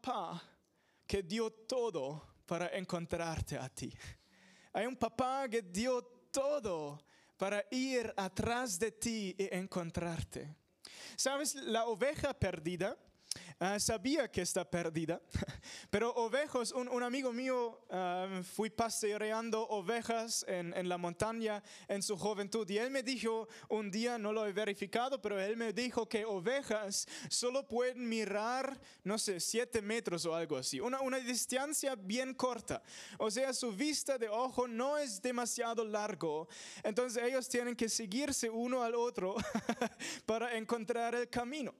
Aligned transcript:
papá 0.00 0.42
que 1.06 1.22
dio 1.22 1.50
todo 1.50 2.38
para 2.46 2.68
encontrarte 2.76 3.56
a 3.56 3.68
ti. 3.68 3.92
Hay 4.72 4.86
un 4.86 4.96
papá 4.96 5.48
que 5.48 5.62
dio 5.62 6.02
todo 6.30 7.04
para 7.36 7.64
ir 7.70 8.12
atrás 8.16 8.78
de 8.78 8.92
ti 8.92 9.34
y 9.38 9.54
encontrarte. 9.54 10.56
¿Sabes? 11.16 11.54
La 11.54 11.86
oveja 11.86 12.34
perdida 12.34 12.96
Ah, 13.66 13.80
sabía 13.80 14.30
que 14.30 14.42
está 14.42 14.62
perdida, 14.62 15.22
pero 15.90 16.12
ovejos, 16.16 16.70
un, 16.72 17.02
amigo 17.02 17.32
mío 17.32 17.80
ah, 17.88 18.42
fui 18.42 18.68
paseando 18.68 19.66
ovejas 19.68 20.44
en, 20.46 20.74
en, 20.74 20.86
la 20.86 20.98
montaña 20.98 21.62
en 21.88 22.02
su 22.02 22.14
juventud 22.18 22.68
y 22.68 22.76
él 22.76 22.90
me 22.90 23.02
dijo 23.02 23.48
un 23.70 23.90
día, 23.90 24.18
no 24.18 24.34
lo 24.34 24.46
he 24.46 24.52
verificado, 24.52 25.18
pero 25.22 25.40
él 25.40 25.56
me 25.56 25.72
dijo 25.72 26.06
que 26.06 26.26
ovejas 26.26 27.08
solo 27.30 27.66
pueden 27.66 28.06
mirar, 28.06 28.78
no 29.02 29.16
sé, 29.16 29.40
siete 29.40 29.80
metros 29.80 30.26
o 30.26 30.34
algo 30.34 30.58
así, 30.58 30.78
una, 30.78 31.00
una 31.00 31.18
distancia 31.18 31.94
bien 31.94 32.34
corta. 32.34 32.82
O 33.16 33.30
sea, 33.30 33.54
su 33.54 33.72
vista 33.72 34.18
de 34.18 34.28
ojo 34.28 34.68
no 34.68 34.98
es 34.98 35.22
demasiado 35.22 35.86
largo, 35.86 36.48
entonces 36.82 37.22
ellos 37.22 37.48
tienen 37.48 37.74
que 37.74 37.88
seguirse 37.88 38.50
uno 38.50 38.82
al 38.82 38.94
otro 38.94 39.36
para 40.26 40.54
encontrar 40.54 41.14
el 41.14 41.30
camino. 41.30 41.74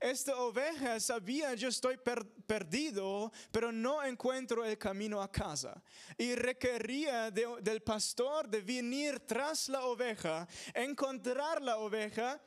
Esta 0.00 0.36
oveja 0.36 1.00
sabía, 1.00 1.54
yo 1.54 1.68
estoy 1.68 1.98
perdido, 2.46 3.32
pero 3.50 3.72
no 3.72 4.02
encuentro 4.02 4.64
el 4.64 4.76
camino 4.76 5.22
a 5.22 5.30
casa. 5.30 5.82
Y 6.18 6.34
requería 6.34 7.30
del 7.30 7.82
pastor 7.82 8.48
de 8.48 8.60
venir 8.60 9.20
tras 9.20 9.68
la 9.68 9.84
oveja, 9.84 10.46
encontrar 10.74 11.62
la 11.62 11.78
oveja, 11.78 12.40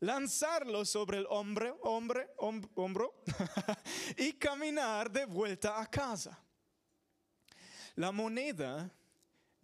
lanzarlo 0.00 0.84
sobre 0.84 1.18
el 1.18 1.26
hombre, 1.30 1.74
hombre, 1.82 2.28
hombro 2.36 3.22
y 4.16 4.32
caminar 4.34 5.10
de 5.10 5.24
vuelta 5.26 5.80
a 5.80 5.86
casa. 5.86 6.38
La 7.96 8.10
moneda 8.10 8.90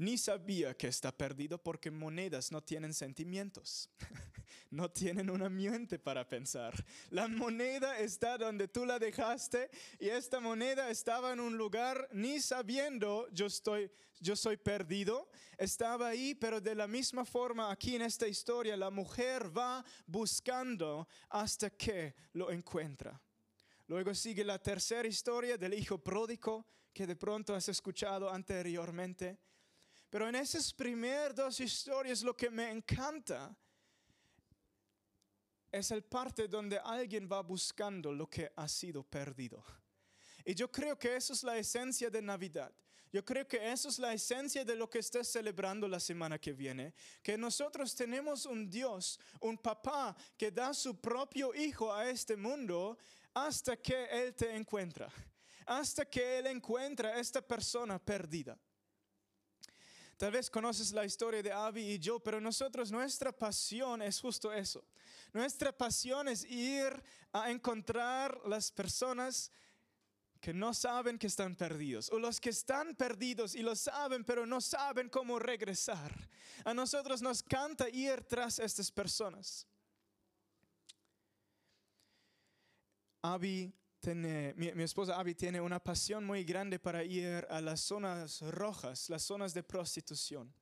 ni 0.00 0.16
sabía 0.16 0.74
que 0.74 0.88
está 0.88 1.12
perdido 1.12 1.62
porque 1.62 1.90
monedas 1.90 2.50
no 2.50 2.62
tienen 2.62 2.94
sentimientos, 2.94 3.90
no 4.70 4.90
tienen 4.90 5.28
un 5.28 5.42
ambiente 5.42 5.98
para 5.98 6.26
pensar. 6.26 6.72
La 7.10 7.28
moneda 7.28 7.98
está 7.98 8.38
donde 8.38 8.66
tú 8.66 8.86
la 8.86 8.98
dejaste 8.98 9.68
y 9.98 10.08
esta 10.08 10.40
moneda 10.40 10.88
estaba 10.88 11.34
en 11.34 11.40
un 11.40 11.58
lugar 11.58 12.08
ni 12.12 12.40
sabiendo 12.40 13.28
yo 13.30 13.44
estoy 13.44 13.90
yo 14.22 14.36
soy 14.36 14.56
perdido, 14.56 15.30
estaba 15.58 16.08
ahí, 16.08 16.34
pero 16.34 16.60
de 16.60 16.74
la 16.74 16.86
misma 16.86 17.26
forma 17.26 17.70
aquí 17.70 17.96
en 17.96 18.02
esta 18.02 18.26
historia 18.26 18.76
la 18.78 18.90
mujer 18.90 19.54
va 19.56 19.84
buscando 20.06 21.08
hasta 21.28 21.70
que 21.70 22.14
lo 22.32 22.50
encuentra. 22.50 23.20
Luego 23.86 24.14
sigue 24.14 24.44
la 24.44 24.58
tercera 24.58 25.06
historia 25.06 25.58
del 25.58 25.74
hijo 25.74 25.98
pródigo 25.98 26.66
que 26.92 27.06
de 27.06 27.16
pronto 27.16 27.54
has 27.54 27.68
escuchado 27.68 28.30
anteriormente 28.30 29.38
pero 30.10 30.28
en 30.28 30.34
esas 30.34 30.72
primeras 30.72 31.34
dos 31.34 31.60
historias 31.60 32.22
lo 32.22 32.36
que 32.36 32.50
me 32.50 32.68
encanta 32.70 33.56
es 35.70 35.92
el 35.92 36.02
parte 36.02 36.48
donde 36.48 36.78
alguien 36.78 37.28
va 37.30 37.40
buscando 37.42 38.12
lo 38.12 38.28
que 38.28 38.52
ha 38.56 38.66
sido 38.66 39.04
perdido. 39.04 39.64
Y 40.44 40.54
yo 40.54 40.70
creo 40.70 40.98
que 40.98 41.14
eso 41.14 41.32
es 41.32 41.44
la 41.44 41.56
esencia 41.56 42.10
de 42.10 42.20
Navidad. 42.20 42.72
Yo 43.12 43.24
creo 43.24 43.46
que 43.46 43.70
eso 43.70 43.88
es 43.88 43.98
la 43.98 44.12
esencia 44.12 44.64
de 44.64 44.76
lo 44.76 44.88
que 44.88 45.00
estés 45.00 45.28
celebrando 45.28 45.86
la 45.86 46.00
semana 46.00 46.38
que 46.38 46.52
viene. 46.52 46.94
Que 47.22 47.36
nosotros 47.36 47.94
tenemos 47.94 48.46
un 48.46 48.68
Dios, 48.68 49.18
un 49.40 49.58
papá 49.58 50.16
que 50.36 50.50
da 50.50 50.72
su 50.74 51.00
propio 51.00 51.54
hijo 51.54 51.92
a 51.92 52.08
este 52.08 52.36
mundo 52.36 52.98
hasta 53.34 53.76
que 53.76 54.06
Él 54.06 54.34
te 54.34 54.54
encuentra. 54.54 55.08
Hasta 55.66 56.04
que 56.04 56.38
Él 56.38 56.46
encuentra 56.46 57.10
a 57.10 57.20
esta 57.20 57.42
persona 57.42 57.98
perdida. 57.98 58.58
Tal 60.20 60.32
vez 60.32 60.50
conoces 60.50 60.92
la 60.92 61.06
historia 61.06 61.42
de 61.42 61.50
Abby 61.50 61.92
y 61.92 61.98
yo, 61.98 62.20
pero 62.20 62.42
nosotros, 62.42 62.92
nuestra 62.92 63.32
pasión 63.32 64.02
es 64.02 64.20
justo 64.20 64.52
eso. 64.52 64.84
Nuestra 65.32 65.72
pasión 65.72 66.28
es 66.28 66.44
ir 66.44 67.02
a 67.32 67.50
encontrar 67.50 68.38
las 68.44 68.70
personas 68.70 69.50
que 70.38 70.52
no 70.52 70.74
saben 70.74 71.18
que 71.18 71.26
están 71.26 71.56
perdidos, 71.56 72.10
o 72.12 72.18
los 72.18 72.38
que 72.38 72.50
están 72.50 72.94
perdidos 72.96 73.54
y 73.54 73.62
lo 73.62 73.74
saben, 73.74 74.22
pero 74.22 74.44
no 74.44 74.60
saben 74.60 75.08
cómo 75.08 75.38
regresar. 75.38 76.12
A 76.66 76.74
nosotros 76.74 77.22
nos 77.22 77.42
canta 77.42 77.88
ir 77.88 78.22
tras 78.24 78.58
estas 78.58 78.90
personas. 78.90 79.66
Abby 83.22 83.72
mi, 84.54 84.82
esposa 84.82 85.18
Abby 85.18 85.34
tiene 85.34 85.60
una 85.60 85.78
pasión 85.78 86.24
muy 86.24 86.44
grande 86.44 86.78
para 86.78 87.04
ir 87.04 87.46
a 87.50 87.60
las 87.60 87.80
zonas 87.80 88.40
rojas, 88.42 89.10
las 89.10 89.22
zonas 89.22 89.52
de 89.52 89.62
prostitución, 89.62 90.52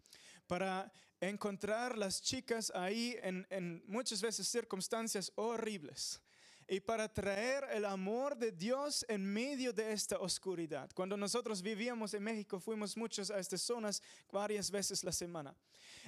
para 0.46 0.92
encontrar 1.20 1.96
las 1.96 2.20
chicas 2.20 2.72
ahí 2.74 3.16
en, 3.22 3.46
en 3.50 3.82
muchas 3.86 4.20
veces 4.20 4.48
circunstancias 4.48 5.32
horribles 5.36 6.20
y 6.68 6.80
para 6.80 7.12
traer 7.12 7.64
el 7.72 7.86
amor 7.86 8.36
de 8.36 8.52
Dios 8.52 9.04
en 9.08 9.24
medio 9.24 9.72
de 9.72 9.90
esta 9.90 10.18
oscuridad. 10.18 10.90
Cuando 10.94 11.16
nosotros 11.16 11.62
vivíamos 11.62 12.12
en 12.12 12.22
México, 12.22 12.60
fuimos 12.60 12.94
muchos 12.96 13.30
a 13.30 13.38
estas 13.38 13.62
zonas 13.62 14.02
varias 14.30 14.70
veces 14.70 15.02
la 15.02 15.12
semana. 15.12 15.56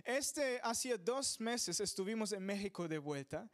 Este, 0.04 0.60
hacía 0.62 0.98
dos 0.98 1.40
meses 1.40 1.80
estuvimos 1.80 2.32
en 2.32 2.44
México 2.44 2.86
de 2.86 2.98
vuelta 2.98 3.48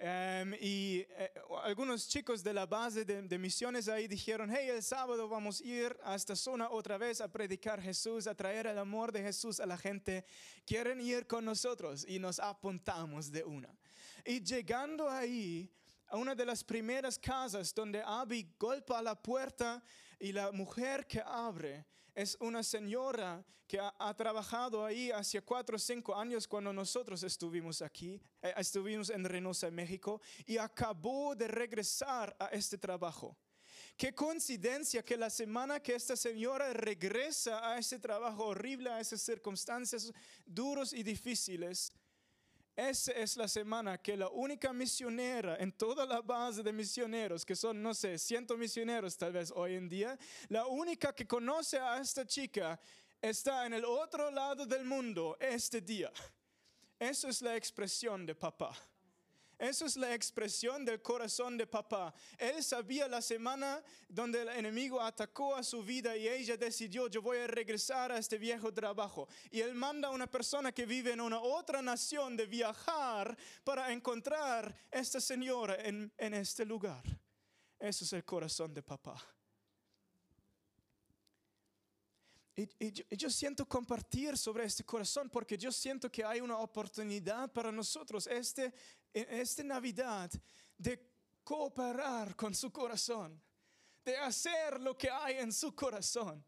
em, 0.00 0.54
y 0.60 1.06
eh, 1.08 1.32
algunos 1.62 2.08
chicos 2.08 2.42
de 2.42 2.52
la 2.52 2.66
base 2.66 3.04
de, 3.04 3.22
de, 3.22 3.38
misiones 3.38 3.88
ahí 3.88 4.06
dijeron, 4.08 4.50
hey, 4.50 4.68
el 4.68 4.82
sábado 4.82 5.28
vamos 5.28 5.60
a 5.60 5.64
ir 5.64 5.96
a 6.04 6.14
esta 6.14 6.36
zona 6.36 6.70
otra 6.70 6.98
vez 6.98 7.20
a 7.20 7.30
predicar 7.30 7.80
Jesús, 7.80 8.26
a 8.26 8.34
traer 8.34 8.66
el 8.66 8.78
amor 8.78 9.12
de 9.12 9.22
Jesús 9.22 9.60
a 9.60 9.66
la 9.66 9.76
gente. 9.76 10.24
¿Quieren 10.64 11.00
ir 11.00 11.26
con 11.26 11.44
nosotros? 11.44 12.04
Y 12.08 12.18
nos 12.18 12.38
apuntamos 12.38 13.30
de 13.30 13.44
una. 13.44 13.74
Y 14.24 14.40
llegando 14.40 15.08
ahí, 15.08 15.70
a 16.08 16.16
una 16.16 16.34
de 16.34 16.46
las 16.46 16.64
primeras 16.64 17.18
casas 17.18 17.74
donde 17.74 18.02
Abby 18.02 18.54
golpea 18.58 19.02
la 19.02 19.14
puerta 19.14 19.82
y 20.18 20.32
la 20.32 20.52
mujer 20.52 21.06
que 21.06 21.20
abre 21.20 21.84
es 22.18 22.36
una 22.40 22.64
señora 22.64 23.44
que 23.68 23.78
ha, 23.78 24.14
trabajado 24.14 24.84
ahí 24.84 25.12
hace 25.12 25.40
cuatro 25.40 25.76
o 25.76 25.78
cinco 25.78 26.16
años 26.16 26.48
cuando 26.48 26.72
nosotros 26.72 27.22
estuvimos 27.22 27.80
aquí, 27.80 28.20
eh, 28.42 28.52
estuvimos 28.56 29.10
en 29.10 29.24
Reynosa, 29.24 29.70
México, 29.70 30.20
y 30.44 30.58
acabó 30.58 31.36
de 31.36 31.46
regresar 31.46 32.34
a 32.40 32.46
este 32.46 32.76
trabajo. 32.76 33.36
Qué 33.96 34.12
coincidencia 34.12 35.04
que 35.04 35.16
la 35.16 35.30
semana 35.30 35.80
que 35.80 35.94
esta 35.94 36.16
señora 36.16 36.72
regresa 36.72 37.70
a 37.70 37.78
ese 37.78 38.00
trabajo 38.00 38.46
horrible, 38.46 38.90
a 38.90 38.98
esas 38.98 39.22
circunstancias 39.22 40.12
duros 40.44 40.92
y 40.92 41.04
difíciles, 41.04 41.92
esa 42.78 43.10
es 43.10 43.36
la 43.36 43.48
semana 43.48 43.98
que 43.98 44.16
la 44.16 44.28
única 44.28 44.72
misionera 44.72 45.56
en 45.56 45.72
toda 45.72 46.06
la 46.06 46.20
base 46.20 46.62
de 46.62 46.72
misioneros, 46.72 47.44
que 47.44 47.56
son, 47.56 47.82
no 47.82 47.92
sé, 47.92 48.16
cientos 48.18 48.56
misioneros 48.56 49.18
tal 49.18 49.32
vez 49.32 49.52
hoy 49.52 49.74
en 49.74 49.88
día, 49.88 50.16
la 50.48 50.64
única 50.64 51.12
que 51.12 51.26
conoce 51.26 51.76
a 51.76 52.00
esta 52.00 52.24
chica 52.24 52.80
está 53.20 53.66
en 53.66 53.74
el 53.74 53.84
otro 53.84 54.30
lado 54.30 54.64
del 54.64 54.84
mundo 54.84 55.36
este 55.40 55.80
día. 55.80 56.12
Eso 57.00 57.28
es 57.28 57.42
la 57.42 57.56
expresión 57.56 58.24
de 58.24 58.36
papá. 58.36 58.72
Eso 59.58 59.86
es 59.86 59.96
la 59.96 60.14
expresión 60.14 60.84
del 60.84 61.02
corazón 61.02 61.56
de 61.58 61.66
papá. 61.66 62.14
Él 62.38 62.62
sabía 62.62 63.08
la 63.08 63.20
semana 63.20 63.82
donde 64.08 64.42
el 64.42 64.48
enemigo 64.50 65.00
atacó 65.00 65.56
a 65.56 65.64
su 65.64 65.82
vida 65.82 66.16
y 66.16 66.28
ella 66.28 66.56
decidió, 66.56 67.08
yo 67.08 67.20
voy 67.20 67.38
a 67.38 67.48
regresar 67.48 68.12
a 68.12 68.18
este 68.18 68.38
viejo 68.38 68.72
trabajo. 68.72 69.28
Y 69.50 69.60
él 69.60 69.74
manda 69.74 70.08
a 70.08 70.12
una 70.12 70.28
persona 70.28 70.70
que 70.70 70.86
vive 70.86 71.12
en 71.12 71.20
una 71.20 71.40
otra 71.40 71.82
nación 71.82 72.36
de 72.36 72.46
viajar 72.46 73.36
para 73.64 73.92
encontrar 73.92 74.72
a 74.92 74.98
esta 74.98 75.20
señora 75.20 75.74
en, 75.80 76.12
en 76.16 76.34
este 76.34 76.64
lugar. 76.64 77.02
Eso 77.80 78.04
es 78.04 78.12
el 78.12 78.24
corazón 78.24 78.72
de 78.72 78.82
papá. 78.82 79.37
Y, 82.60 83.16
yo, 83.16 83.30
siento 83.30 83.68
compartir 83.68 84.36
sobre 84.36 84.64
este 84.64 84.82
corazón 84.82 85.30
porque 85.30 85.56
yo 85.56 85.70
siento 85.70 86.10
que 86.10 86.24
hay 86.24 86.40
una 86.40 86.58
oportunidad 86.58 87.52
para 87.52 87.70
nosotros 87.70 88.26
este, 88.26 88.74
esta 89.12 89.62
Navidad 89.62 90.28
de 90.76 91.00
cooperar 91.44 92.34
con 92.34 92.52
su 92.56 92.72
corazón, 92.72 93.40
de 94.04 94.16
hacer 94.16 94.80
lo 94.80 94.98
que 94.98 95.08
hay 95.08 95.36
en 95.36 95.52
su 95.52 95.72
corazón. 95.72 96.44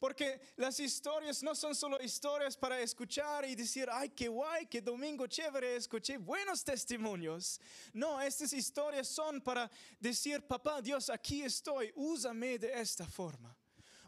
Porque 0.00 0.40
las 0.56 0.80
historias 0.80 1.44
no 1.44 1.54
son 1.54 1.76
solo 1.76 2.02
historias 2.02 2.56
para 2.56 2.80
escuchar 2.80 3.44
y 3.44 3.54
decir, 3.54 3.88
ay, 3.88 4.08
qué 4.08 4.26
guay, 4.26 4.66
qué 4.66 4.80
domingo 4.80 5.28
chévere, 5.28 5.76
escuché 5.76 6.16
buenos 6.16 6.64
testimonios. 6.64 7.60
No, 7.92 8.20
estas 8.20 8.52
historias 8.52 9.06
son 9.06 9.40
para 9.40 9.70
decir, 10.00 10.44
papá 10.44 10.82
Dios, 10.82 11.08
aquí 11.08 11.44
estoy, 11.44 11.92
úsame 11.94 12.58
de 12.58 12.80
esta 12.80 13.06
forma 13.06 13.56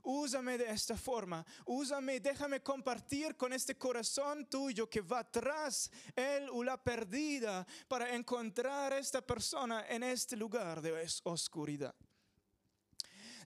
úsame 0.05 0.59
de 0.59 0.71
esta 0.71 0.97
forma, 0.97 1.45
úsame, 1.67 2.21
déjame 2.21 2.63
compartir 2.63 3.37
con 3.37 3.53
este 3.53 3.77
corazón 3.77 4.47
tuyo 4.47 4.89
que 4.89 5.01
va 5.01 5.29
tras 5.31 5.91
él 6.15 6.49
o 6.51 6.63
la 6.63 6.83
perdida 6.83 7.67
para 7.89 8.15
encontrar 8.15 8.93
a 8.93 8.99
esta 8.99 9.21
persona 9.21 9.87
en 9.89 10.03
este 10.03 10.37
lugar 10.37 10.81
de 10.81 11.07
oscuridad. 11.25 11.95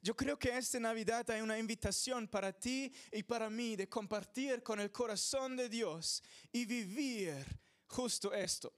Yo 0.03 0.15
creo 0.15 0.39
que 0.39 0.57
esta 0.57 0.79
Navidad 0.79 1.29
hay 1.31 1.41
una 1.41 1.59
invitación 1.59 2.29
para 2.29 2.53
ti 2.53 2.93
y 3.11 3.23
para 3.23 3.51
mí 3.51 3.75
de 3.75 3.89
compartir 3.89 4.63
con 4.63 4.79
el 4.81 4.93
corazón 4.93 5.57
de 5.57 5.69
Dios 5.69 6.23
y 6.53 6.65
vivir 6.65 7.45
justo 7.87 8.33
esto. 8.33 8.73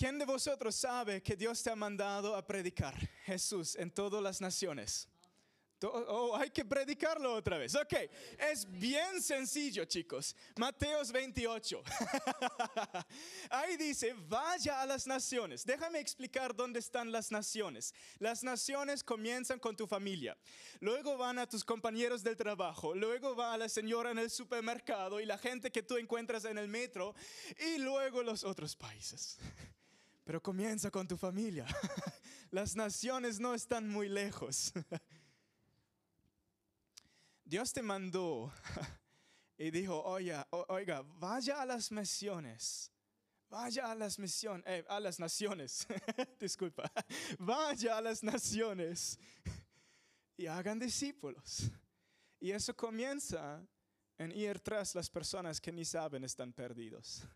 ¿Quién 0.00 0.18
de 0.18 0.24
vosotros 0.24 0.76
sabe 0.76 1.22
que 1.22 1.36
Dios 1.36 1.62
te 1.62 1.68
ha 1.68 1.76
mandado 1.76 2.34
a 2.34 2.42
predicar 2.46 2.96
Jesús 3.26 3.76
en 3.76 3.90
todas 3.90 4.22
las 4.22 4.40
naciones? 4.40 5.06
Oh, 5.82 6.34
hay 6.34 6.48
que 6.48 6.64
predicarlo 6.64 7.34
otra 7.34 7.58
vez. 7.58 7.74
Ok, 7.74 7.92
es 8.50 8.66
bien 8.70 9.20
sencillo, 9.20 9.84
chicos. 9.84 10.34
Mateos 10.56 11.12
28. 11.12 11.82
Ahí 13.50 13.76
dice, 13.76 14.14
vaya 14.26 14.80
a 14.80 14.86
las 14.86 15.06
naciones. 15.06 15.66
Déjame 15.66 16.00
explicar 16.00 16.56
dónde 16.56 16.78
están 16.78 17.12
las 17.12 17.30
naciones. 17.30 17.92
Las 18.18 18.42
naciones 18.42 19.04
comienzan 19.04 19.58
con 19.58 19.76
tu 19.76 19.86
familia. 19.86 20.34
Luego 20.80 21.18
van 21.18 21.38
a 21.38 21.46
tus 21.46 21.62
compañeros 21.62 22.22
del 22.22 22.38
trabajo. 22.38 22.94
Luego 22.94 23.36
va 23.36 23.52
a 23.52 23.58
la 23.58 23.68
señora 23.68 24.12
en 24.12 24.18
el 24.18 24.30
supermercado 24.30 25.20
y 25.20 25.26
la 25.26 25.36
gente 25.36 25.70
que 25.70 25.82
tú 25.82 25.98
encuentras 25.98 26.46
en 26.46 26.56
el 26.56 26.68
metro. 26.68 27.14
Y 27.58 27.76
luego 27.76 28.22
los 28.22 28.44
otros 28.44 28.74
países. 28.74 29.36
Pero 30.24 30.42
comienza 30.42 30.90
con 30.90 31.08
tu 31.08 31.16
familia. 31.16 31.66
Las 32.50 32.76
naciones 32.76 33.38
no 33.38 33.54
están 33.54 33.88
muy 33.88 34.08
lejos. 34.08 34.72
Dios 37.44 37.72
te 37.72 37.82
mandó 37.82 38.52
y 39.58 39.70
dijo, 39.70 40.02
oiga, 40.02 40.46
oiga, 40.68 41.02
vaya 41.02 41.60
a 41.60 41.66
las 41.66 41.90
misiones. 41.90 42.92
Vaya 43.48 43.90
a 43.90 43.94
las 43.96 44.18
misiones, 44.18 44.64
eh, 44.68 44.84
a 44.88 45.00
las 45.00 45.18
naciones. 45.18 45.86
Disculpa. 46.38 46.90
Vaya 47.38 47.96
a 47.96 48.00
las 48.00 48.22
naciones 48.22 49.18
y 50.36 50.46
hagan 50.46 50.78
discípulos. 50.78 51.70
Y 52.38 52.52
eso 52.52 52.76
comienza 52.76 53.66
en 54.16 54.32
ir 54.32 54.60
tras 54.60 54.94
las 54.94 55.10
personas 55.10 55.60
que 55.60 55.72
ni 55.72 55.84
saben 55.84 56.24
están 56.24 56.52
perdidos. 56.52 57.26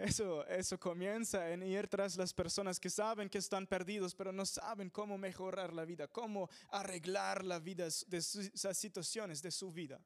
Eso, 0.00 0.46
eso 0.46 0.78
comienza 0.78 1.50
en 1.50 1.62
ir 1.62 1.86
tras 1.86 2.16
las 2.16 2.32
personas 2.32 2.80
que 2.80 2.88
saben 2.88 3.28
que 3.28 3.36
están 3.36 3.66
perdidos, 3.66 4.14
pero 4.14 4.32
no 4.32 4.46
saben 4.46 4.88
cómo 4.88 5.18
mejorar 5.18 5.74
la 5.74 5.84
vida, 5.84 6.08
cómo 6.08 6.48
arreglar 6.70 7.44
la 7.44 7.58
vida 7.58 7.86
de 8.06 8.16
esas 8.16 8.78
situaciones 8.78 9.42
de 9.42 9.50
su 9.50 9.70
vida. 9.70 10.00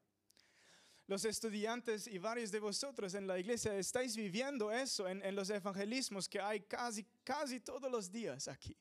Los 1.07 1.23
estudiantes 1.23 2.07
y 2.07 2.17
varios 2.17 2.51
de 2.51 2.59
vosotros 2.59 3.13
en 3.13 3.25
la 3.25 3.39
iglesia 3.39 3.73
estáis 3.77 4.17
viviendo 4.17 4.69
eso 4.69 5.07
en, 5.07 5.23
en 5.23 5.33
los 5.33 5.49
evangelismos 5.49 6.27
que 6.27 6.41
hay 6.41 6.61
casi, 6.61 7.05
casi 7.23 7.61
todos 7.61 7.89
los 7.89 8.11
días 8.11 8.49
aquí. 8.49 8.75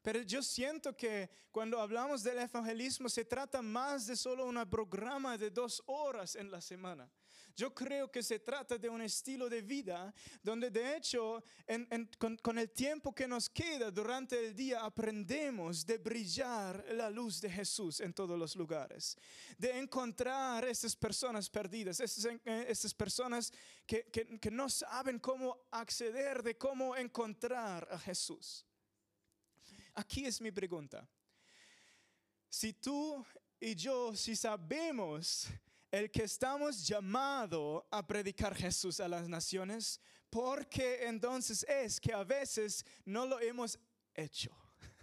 Pero 0.00 0.22
yo 0.22 0.42
siento 0.42 0.96
que 0.96 1.28
cuando 1.50 1.78
hablamos 1.78 2.22
del 2.22 2.38
evangelismo 2.38 3.10
se 3.10 3.24
trata 3.24 3.60
más 3.60 4.06
de 4.06 4.16
solo 4.16 4.46
un 4.46 4.64
programa 4.70 5.36
de 5.36 5.50
dos 5.50 5.82
horas 5.86 6.36
en 6.36 6.50
la 6.50 6.62
semana. 6.62 7.10
Yo 7.58 7.74
creo 7.74 8.08
que 8.08 8.22
se 8.22 8.38
trata 8.38 8.78
de 8.78 8.88
un 8.88 9.02
estilo 9.02 9.48
de 9.48 9.62
vida 9.62 10.14
donde 10.44 10.70
de 10.70 10.96
hecho 10.96 11.42
con, 12.16 12.56
el 12.56 12.70
tiempo 12.70 13.12
que 13.12 13.26
nos 13.26 13.50
queda 13.50 13.90
durante 13.90 14.38
el 14.38 14.54
día 14.54 14.84
aprendemos 14.84 15.84
de 15.84 15.98
brillar 15.98 16.84
la 16.92 17.10
luz 17.10 17.40
de 17.40 17.50
Jesús 17.50 17.98
en 17.98 18.14
todos 18.14 18.38
los 18.38 18.54
lugares, 18.54 19.18
de 19.58 19.76
encontrar 19.76 20.66
esas 20.66 20.94
personas 20.94 21.50
perdidas, 21.50 21.98
esas, 21.98 22.32
eh, 22.44 22.72
personas 22.96 23.52
que, 23.84 24.04
que 24.04 24.50
no 24.52 24.68
saben 24.68 25.18
cómo 25.18 25.66
acceder, 25.72 26.44
de 26.44 26.56
cómo 26.56 26.94
encontrar 26.94 27.88
a 27.90 27.98
Jesús. 27.98 28.64
Aquí 29.94 30.26
es 30.26 30.40
mi 30.40 30.52
pregunta. 30.52 31.08
Si 32.48 32.72
tú 32.74 33.26
y 33.58 33.74
yo, 33.74 34.14
si 34.14 34.36
sabemos 34.36 35.48
el 35.90 36.10
que 36.10 36.24
estamos 36.24 36.86
llamados 36.86 37.82
a 37.90 38.06
predicar 38.06 38.54
Jesús 38.54 39.00
a 39.00 39.08
las 39.08 39.28
naciones, 39.28 40.00
porque 40.30 41.06
entonces 41.06 41.64
es 41.68 42.00
que 42.00 42.12
a 42.12 42.24
veces 42.24 42.84
no 43.04 43.24
lo 43.26 43.40
hemos 43.40 43.78
hecho. 44.14 44.50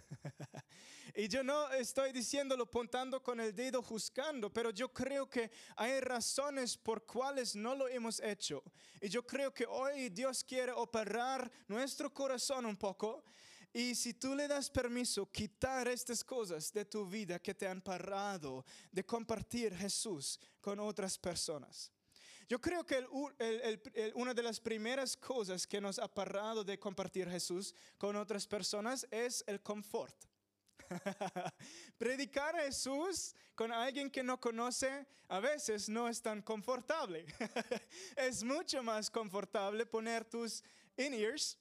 y 1.14 1.26
yo 1.26 1.42
no 1.42 1.72
estoy 1.72 2.12
diciéndolo 2.12 2.70
puntando 2.70 3.20
con 3.22 3.40
el 3.40 3.54
dedo 3.54 3.82
juzgando, 3.82 4.52
pero 4.52 4.70
yo 4.70 4.92
creo 4.92 5.28
que 5.28 5.50
hay 5.76 6.00
razones 6.00 6.76
por 6.76 7.04
cuales 7.04 7.56
no 7.56 7.74
lo 7.74 7.88
hemos 7.88 8.20
hecho. 8.20 8.62
Y 9.00 9.08
yo 9.08 9.26
creo 9.26 9.52
que 9.52 9.66
hoy 9.66 10.10
Dios 10.10 10.44
quiere 10.44 10.70
operar 10.72 11.50
nuestro 11.66 12.12
corazón 12.14 12.64
un 12.66 12.76
poco 12.76 13.24
y 13.76 13.94
si 13.94 14.14
tú 14.14 14.34
le 14.34 14.48
das 14.48 14.70
permiso, 14.70 15.30
quitar 15.30 15.86
estas 15.86 16.24
cosas 16.24 16.72
de 16.72 16.86
tu 16.86 17.06
vida 17.06 17.38
que 17.38 17.52
te 17.52 17.68
han 17.68 17.82
parado 17.82 18.64
de 18.90 19.04
compartir 19.04 19.76
Jesús 19.76 20.40
con 20.62 20.80
otras 20.80 21.18
personas. 21.18 21.92
Yo 22.48 22.58
creo 22.58 22.86
que 22.86 23.06
una 24.14 24.32
de 24.32 24.42
las 24.42 24.58
primeras 24.60 25.14
cosas 25.14 25.66
que 25.66 25.78
nos 25.78 25.98
ha 25.98 26.08
parado 26.08 26.64
de 26.64 26.78
compartir 26.78 27.28
Jesús 27.28 27.74
con 27.98 28.16
otras 28.16 28.46
personas 28.46 29.06
es 29.10 29.44
el 29.46 29.60
confort. 29.60 30.24
Predicar 31.98 32.56
a 32.56 32.62
Jesús 32.62 33.34
con 33.54 33.72
alguien 33.72 34.10
que 34.10 34.22
no 34.22 34.40
conoce 34.40 35.06
a 35.28 35.38
veces 35.38 35.90
no 35.90 36.08
es 36.08 36.22
tan 36.22 36.40
confortable. 36.40 37.26
es 38.16 38.42
mucho 38.42 38.82
más 38.82 39.10
confortable 39.10 39.84
poner 39.84 40.24
tus 40.24 40.64
in-ears 40.96 41.58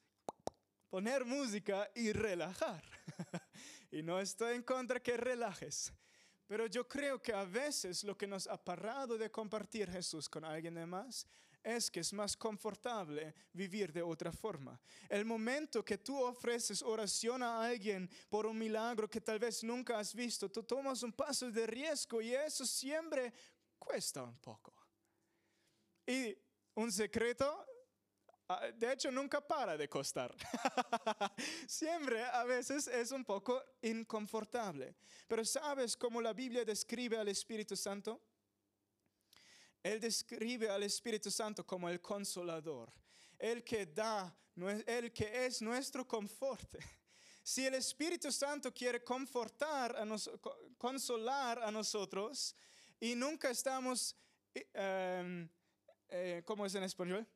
poner 0.95 1.25
música 1.25 1.91
y 1.93 2.13
relajar. 2.13 2.81
y 3.91 4.01
no 4.01 4.17
estoy 4.17 4.55
en 4.55 4.63
contra 4.63 4.97
que 5.01 5.17
relajes. 5.17 5.91
Pero 6.47 6.67
yo 6.67 6.87
creo 6.87 7.21
que 7.21 7.33
a 7.33 7.43
veces 7.43 8.05
lo 8.05 8.17
que 8.17 8.25
nos 8.25 8.47
ha 8.47 8.55
parado 8.55 9.17
de 9.17 9.29
compartir 9.29 9.91
Jesús 9.91 10.29
con 10.29 10.45
alguien 10.45 10.87
más 10.87 11.27
es 11.61 11.91
que 11.91 11.99
es 11.99 12.13
más 12.13 12.37
confortable 12.37 13.33
vivir 13.51 13.91
de 13.91 14.01
otra 14.01 14.31
forma. 14.31 14.79
El 15.09 15.25
momento 15.25 15.83
que 15.83 15.97
tú 15.97 16.17
ofreces 16.23 16.81
oración 16.81 17.43
a 17.43 17.65
alguien 17.65 18.09
por 18.29 18.45
un 18.45 18.57
milagro 18.57 19.09
que 19.09 19.19
tal 19.19 19.37
vez 19.37 19.65
nunca 19.65 19.99
has 19.99 20.15
visto, 20.15 20.49
tú 20.49 20.63
tomas 20.63 21.03
un 21.03 21.11
paso 21.11 21.51
de 21.51 21.67
riesgo 21.67 22.21
y 22.21 22.33
eso 22.33 22.65
siempre 22.65 23.33
cuesta 23.77 24.23
un 24.23 24.37
poco. 24.37 24.73
Y 26.07 26.33
un 26.75 26.89
secreto, 26.89 27.65
de 28.77 28.93
hecho, 28.93 29.11
nunca 29.11 29.41
para 29.41 29.75
de 29.75 29.89
costar. 29.89 30.33
Siempre 31.67 32.23
a 32.23 32.43
veces 32.43 32.87
es 32.87 33.11
un 33.11 33.25
poco 33.25 33.61
inconfortable. 33.81 34.95
Pero 35.27 35.43
¿sabes 35.43 35.97
cómo 35.97 36.21
la 36.21 36.33
Biblia 36.33 36.63
describe 36.63 37.17
al 37.17 37.27
Espíritu 37.27 37.75
Santo? 37.75 38.21
Él 39.81 39.99
describe 39.99 40.69
al 40.69 40.83
Espíritu 40.83 41.29
Santo 41.31 41.65
como 41.65 41.89
el 41.89 42.01
consolador, 42.01 42.91
el 43.37 43.63
que 43.63 43.85
da, 43.85 44.35
el 44.87 45.11
que 45.11 45.45
es 45.45 45.61
nuestro 45.61 46.07
confort. 46.07 46.75
Si 47.47 47.63
el 47.63 47.75
Espíritu 47.75 48.31
Santo 48.31 48.73
quiere 48.73 49.03
confortar, 49.03 49.95
a 49.97 50.03
nos, 50.03 50.27
consolar 50.79 51.61
a 51.61 51.69
nosotros 51.69 52.55
y 52.99 53.13
nunca 53.13 53.51
estamos, 53.51 54.15
em, 54.73 55.47
eh, 56.09 56.41
¿cómo 56.43 56.65
es 56.65 56.73
en 56.73 56.81
español? 56.81 57.27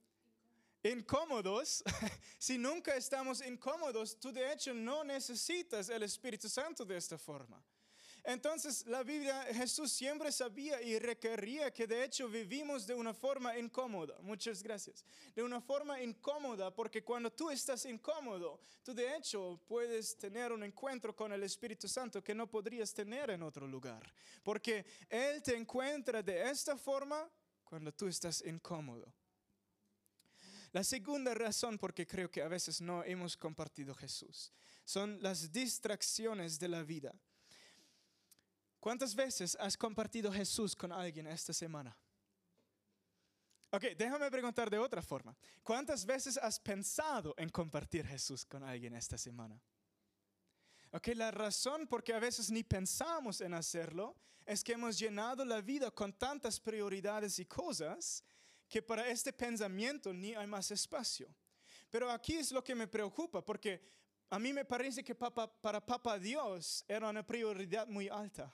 Incómodos, 0.84 1.84
si 2.38 2.58
nunca 2.58 2.96
estamos 2.96 3.46
incómodos, 3.46 4.20
tú 4.20 4.32
de 4.32 4.52
hecho 4.52 4.74
no 4.74 5.04
necesitas 5.04 5.90
el 5.90 6.04
Espíritu 6.04 6.48
Santo 6.48 6.86
de 6.86 6.98
esta 6.98 7.18
forma. 7.18 7.62
Entonces 8.24 8.86
la 8.86 9.02
Biblia, 9.04 9.46
Jesús 9.54 9.92
siempre 9.92 10.32
sabía 10.32 10.82
y 10.82 11.00
requería 11.00 11.72
que 11.72 11.88
de 11.88 12.04
hecho 12.04 12.28
vivimos 12.28 12.86
de 12.86 12.94
una 12.94 13.14
forma 13.14 13.58
incómoda. 13.58 14.18
Muchas 14.22 14.62
gracias. 14.62 15.04
De 15.34 15.42
una 15.42 15.62
forma 15.62 16.02
incómoda, 16.02 16.74
porque 16.74 17.04
cuando 17.04 17.32
tú 17.32 17.50
estás 17.50 17.86
incómodo, 17.86 18.60
tú 18.84 18.94
de 18.94 19.16
hecho 19.16 19.60
puedes 19.68 20.18
tener 20.18 20.52
un 20.52 20.64
encuentro 20.64 21.16
con 21.16 21.32
el 21.32 21.44
Espíritu 21.44 21.88
Santo 21.88 22.24
que 22.24 22.36
no 22.36 22.48
podrías 22.48 22.94
tener 22.94 23.30
en 23.30 23.42
otro 23.42 23.68
lugar. 23.68 24.14
Porque 24.44 24.86
Él 25.10 25.42
te 25.42 25.56
encuentra 25.56 26.22
de 26.22 26.50
esta 26.50 26.78
forma 26.78 27.30
cuando 27.64 27.92
tú 27.92 28.08
estás 28.08 28.44
incómodo. 28.46 29.12
La 30.72 30.84
segunda 30.84 31.34
razón 31.34 31.78
por 31.78 31.94
qué 31.94 32.06
creo 32.06 32.30
que 32.30 32.42
a 32.42 32.48
veces 32.48 32.80
no 32.82 33.04
hemos 33.04 33.36
compartido 33.36 33.96
Jesús 33.96 34.52
son 34.90 35.22
las 35.22 35.52
distracciones 35.52 36.58
de 36.58 36.68
la 36.68 36.82
vida. 36.82 37.14
¿Cuántas 38.80 39.14
veces 39.14 39.56
has 39.60 39.78
compartido 39.78 40.32
Jesús 40.32 40.76
con 40.76 40.92
alguien 40.92 41.28
esta 41.28 41.54
semana? 41.54 41.96
Ok, 43.72 43.84
déjame 43.96 44.32
preguntar 44.32 44.68
de 44.68 44.80
otra 44.80 45.04
forma. 45.04 45.36
¿Cuántas 45.62 46.06
veces 46.06 46.38
has 46.38 46.60
pensado 46.60 47.36
en 47.38 47.50
compartir 47.50 48.06
Jesús 48.08 48.46
con 48.46 48.64
alguien 48.64 48.96
esta 48.96 49.16
semana? 49.16 49.62
Ok, 50.92 51.10
la 51.10 51.30
razón 51.30 51.86
por 51.86 52.04
qué 52.04 52.14
a 52.14 52.20
veces 52.20 52.50
ni 52.50 52.64
pensamos 52.64 53.42
en 53.42 53.54
hacerlo 53.54 54.16
es 54.44 54.64
que 54.64 54.74
hemos 54.74 54.98
llenado 54.98 55.46
la 55.46 55.62
vida 55.62 55.92
con 55.92 56.14
tantas 56.14 56.60
prioridades 56.60 57.38
y 57.38 57.46
cosas 57.46 58.24
que 58.70 58.82
para 58.82 59.10
este 59.10 59.34
pensamiento 59.34 60.14
ni 60.14 60.36
hay 60.36 60.48
más 60.48 60.70
espacio. 60.72 61.28
Pero 61.90 62.12
aquí 62.12 62.36
es 62.36 62.52
lo 62.52 62.64
que 62.64 62.76
me 62.76 62.88
preocupa, 62.88 63.44
porque 63.44 63.82
a 64.30 64.38
mí 64.38 64.54
me 64.54 64.64
parece 64.64 65.04
que 65.04 65.16
para 65.16 65.86
Papa 65.86 66.20
Dios 66.20 66.86
era 66.88 67.10
una 67.10 67.26
prioridad 67.26 67.88
muy 67.88 68.08
alta. 68.08 68.54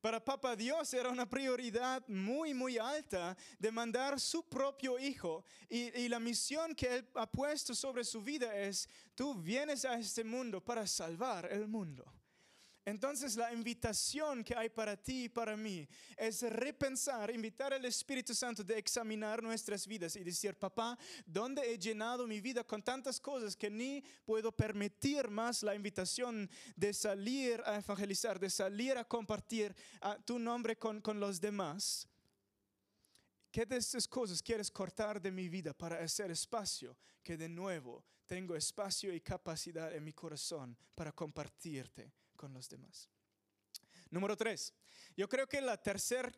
Para 0.00 0.22
Papa 0.22 0.56
Dios 0.56 0.94
era 0.94 1.10
una 1.10 1.28
prioridad 1.28 2.06
muy, 2.08 2.54
muy 2.54 2.78
alta 2.78 3.36
de 3.58 3.70
mandar 3.70 4.18
su 4.18 4.48
propio 4.48 4.98
hijo. 4.98 5.44
Y, 5.68 5.94
y, 6.00 6.08
la 6.08 6.18
misión 6.18 6.74
que 6.74 6.96
Él 6.96 7.08
ha 7.14 7.30
puesto 7.30 7.74
sobre 7.74 8.02
su 8.04 8.22
vida 8.22 8.54
es, 8.56 8.88
tú 9.14 9.34
vienes 9.34 9.84
a 9.84 9.98
este 9.98 10.24
mundo 10.24 10.62
para 10.62 10.86
salvar 10.86 11.50
el 11.52 11.68
mundo. 11.68 12.10
Entonces 12.84 13.36
la 13.36 13.52
invitación 13.52 14.42
que 14.42 14.56
hay 14.56 14.70
para 14.70 14.96
ti 14.96 15.24
y 15.24 15.28
para 15.28 15.56
mí 15.56 15.86
es 16.16 16.42
repensar, 16.42 17.30
invitar 17.30 17.74
al 17.74 17.84
Espíritu 17.84 18.34
Santo 18.34 18.64
de 18.64 18.78
examinar 18.78 19.42
nuestras 19.42 19.86
vidas 19.86 20.16
y 20.16 20.24
decir, 20.24 20.56
papá, 20.56 20.98
¿dónde 21.26 21.70
he 21.70 21.78
llenado 21.78 22.26
mi 22.26 22.40
vida 22.40 22.64
con 22.64 22.82
tantas 22.82 23.20
cosas 23.20 23.54
que 23.54 23.68
ni 23.68 24.02
puedo 24.24 24.50
permitir 24.50 25.28
más 25.28 25.62
la 25.62 25.74
invitación 25.74 26.48
de 26.74 26.94
salir 26.94 27.62
a 27.66 27.76
evangelizar, 27.76 28.40
de 28.40 28.48
salir 28.48 28.96
a 28.96 29.04
compartir 29.04 29.74
tu 30.24 30.38
nombre 30.38 30.78
con, 30.78 31.02
con 31.02 31.20
los 31.20 31.38
demás? 31.38 32.08
¿Qué 33.52 33.66
de 33.66 33.76
estas 33.76 34.08
cosas 34.08 34.40
quieres 34.42 34.70
cortar 34.70 35.20
de 35.20 35.30
mi 35.30 35.48
vida 35.48 35.74
para 35.74 35.98
hacer 35.98 36.30
espacio 36.30 36.96
que 37.22 37.36
de 37.36 37.48
nuevo 37.48 38.04
tengo 38.26 38.56
espacio 38.56 39.12
y 39.12 39.20
capacidad 39.20 39.94
en 39.94 40.04
mi 40.04 40.12
corazón 40.12 40.76
para 40.94 41.12
compartirte? 41.12 42.12
Con 42.40 42.54
los 42.54 42.70
demás. 42.70 43.10
Número 44.08 44.34
tres, 44.34 44.72
yo 45.14 45.28
creo 45.28 45.46
que 45.46 45.58
el 45.58 45.68
tercer 45.82 46.32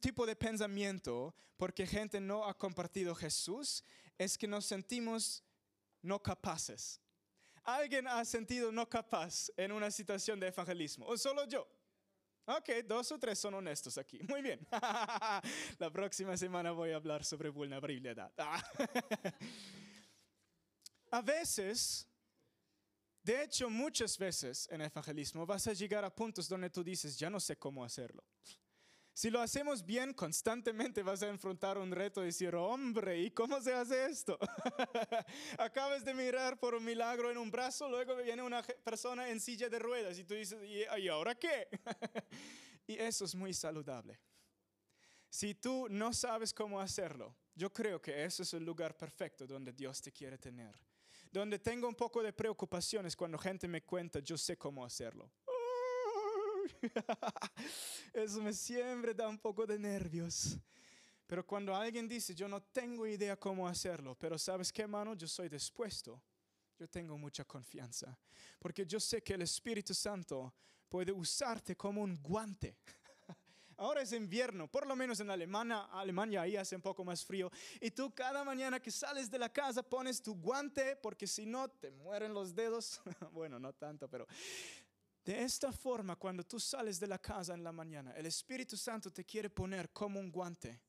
tipo 0.00 0.26
de 0.26 0.34
pensamiento, 0.34 1.36
porque 1.56 1.86
gente 1.86 2.20
no 2.20 2.44
ha 2.44 2.58
compartido 2.58 3.14
Jesús, 3.14 3.84
es 4.18 4.36
que 4.36 4.48
nos 4.48 4.66
sentimos 4.66 5.44
no 6.02 6.20
capaces. 6.20 7.00
¿Alguien 7.62 8.08
ha 8.08 8.24
sentido 8.24 8.72
no 8.72 8.88
capaz 8.88 9.52
en 9.56 9.70
una 9.70 9.88
situación 9.88 10.40
de 10.40 10.48
evangelismo? 10.48 11.06
¿O 11.06 11.16
solo 11.16 11.46
yo? 11.46 11.64
Ok, 12.46 12.70
dos 12.84 13.12
o 13.12 13.20
tres 13.20 13.38
son 13.38 13.54
honestos 13.54 13.96
aquí. 13.98 14.18
Muy 14.28 14.42
bien. 14.42 14.66
La 15.78 15.92
próxima 15.92 16.36
semana 16.36 16.72
voy 16.72 16.90
a 16.90 16.96
hablar 16.96 17.24
sobre 17.24 17.50
vulnerabilidad. 17.50 18.32
a 21.12 21.22
veces 21.22 22.08
de 23.22 23.44
hecho, 23.44 23.70
muchas 23.70 24.18
veces 24.18 24.68
en 24.72 24.80
evangelismo 24.80 25.46
vas 25.46 25.68
a 25.68 25.72
llegar 25.72 26.04
a 26.04 26.14
puntos 26.14 26.48
donde 26.48 26.70
tú 26.70 26.82
dices, 26.82 27.16
ya 27.16 27.30
no 27.30 27.38
sé 27.38 27.56
cómo 27.56 27.84
hacerlo. 27.84 28.24
Si 29.14 29.30
lo 29.30 29.40
hacemos 29.40 29.84
bien, 29.84 30.12
constantemente 30.14 31.02
vas 31.02 31.22
a 31.22 31.28
enfrentar 31.28 31.78
un 31.78 31.92
reto 31.92 32.22
y 32.22 32.26
decir, 32.26 32.54
hombre, 32.56 33.20
¿y 33.20 33.30
cómo 33.30 33.60
se 33.60 33.74
hace 33.74 34.06
esto? 34.06 34.38
Acabas 35.58 36.04
de 36.04 36.14
mirar 36.14 36.58
por 36.58 36.74
un 36.74 36.84
milagro 36.84 37.30
en 37.30 37.36
un 37.36 37.50
brazo, 37.50 37.88
luego 37.88 38.16
viene 38.16 38.42
una 38.42 38.62
persona 38.62 39.28
en 39.28 39.38
silla 39.38 39.68
de 39.68 39.78
ruedas 39.78 40.18
y 40.18 40.24
tú 40.24 40.34
dices, 40.34 40.58
¿y 40.64 41.08
ahora 41.08 41.34
qué? 41.34 41.68
y 42.86 42.98
eso 42.98 43.26
es 43.26 43.34
muy 43.34 43.52
saludable. 43.52 44.18
Si 45.28 45.54
tú 45.54 45.86
no 45.90 46.12
sabes 46.12 46.52
cómo 46.52 46.80
hacerlo, 46.80 47.36
yo 47.54 47.72
creo 47.72 48.00
que 48.00 48.24
ese 48.24 48.42
es 48.42 48.54
el 48.54 48.64
lugar 48.64 48.96
perfecto 48.96 49.46
donde 49.46 49.72
Dios 49.72 50.00
te 50.00 50.10
quiere 50.10 50.38
tener 50.38 50.74
donde 51.32 51.58
tengo 51.58 51.88
un 51.88 51.94
poco 51.94 52.22
de 52.22 52.32
preocupaciones 52.32 53.16
cuando 53.16 53.38
gente 53.38 53.66
me 53.66 53.82
cuenta, 53.82 54.20
yo 54.20 54.36
sé 54.36 54.58
cómo 54.58 54.84
hacerlo. 54.84 55.30
Eso 58.12 58.42
me 58.42 58.52
siempre 58.52 59.14
da 59.14 59.28
un 59.28 59.38
poco 59.38 59.66
de 59.66 59.78
nervios. 59.78 60.58
Pero 61.26 61.46
cuando 61.46 61.74
alguien 61.74 62.06
dice, 62.06 62.34
yo 62.34 62.46
no 62.46 62.62
tengo 62.62 63.06
idea 63.06 63.36
cómo 63.36 63.66
hacerlo, 63.66 64.14
pero 64.18 64.38
sabes 64.38 64.70
qué, 64.70 64.82
hermano, 64.82 65.14
yo 65.14 65.26
soy 65.26 65.48
dispuesto. 65.48 66.20
Yo 66.78 66.88
tengo 66.88 67.16
mucha 67.16 67.44
confianza, 67.44 68.18
porque 68.58 68.84
yo 68.84 68.98
sé 68.98 69.22
que 69.22 69.34
el 69.34 69.42
Espíritu 69.42 69.94
Santo 69.94 70.52
puede 70.88 71.12
usarte 71.12 71.76
como 71.76 72.02
un 72.02 72.20
guante 72.20 72.76
Ahora 73.82 74.00
es 74.00 74.12
invierno, 74.12 74.68
por 74.70 74.86
lo 74.86 74.94
menos 74.94 75.18
en 75.18 75.28
Alemania, 75.28 75.88
Alemania 75.90 76.42
ahí 76.42 76.56
hace 76.56 76.76
un 76.76 76.82
poco 76.82 77.04
más 77.04 77.24
frío. 77.24 77.50
Y 77.80 77.90
tú 77.90 78.14
cada 78.14 78.44
mañana 78.44 78.78
que 78.78 78.92
sales 78.92 79.28
de 79.28 79.40
la 79.40 79.48
casa 79.48 79.82
pones 79.82 80.22
tu 80.22 80.36
guante 80.36 80.94
porque 80.94 81.26
si 81.26 81.44
no 81.44 81.68
te 81.68 81.90
mueren 81.90 82.32
los 82.32 82.54
dedos. 82.54 83.00
bueno, 83.32 83.58
no 83.58 83.72
tanto, 83.72 84.08
pero 84.08 84.24
de 85.24 85.42
esta 85.42 85.72
forma 85.72 86.14
cuando 86.14 86.44
tú 86.44 86.60
sales 86.60 87.00
de 87.00 87.08
la 87.08 87.18
casa 87.18 87.54
en 87.54 87.64
la 87.64 87.72
mañana, 87.72 88.12
el 88.12 88.26
Espíritu 88.26 88.76
Santo 88.76 89.10
te 89.10 89.24
quiere 89.24 89.50
poner 89.50 89.90
como 89.90 90.20
un 90.20 90.30
guante. 90.30 90.80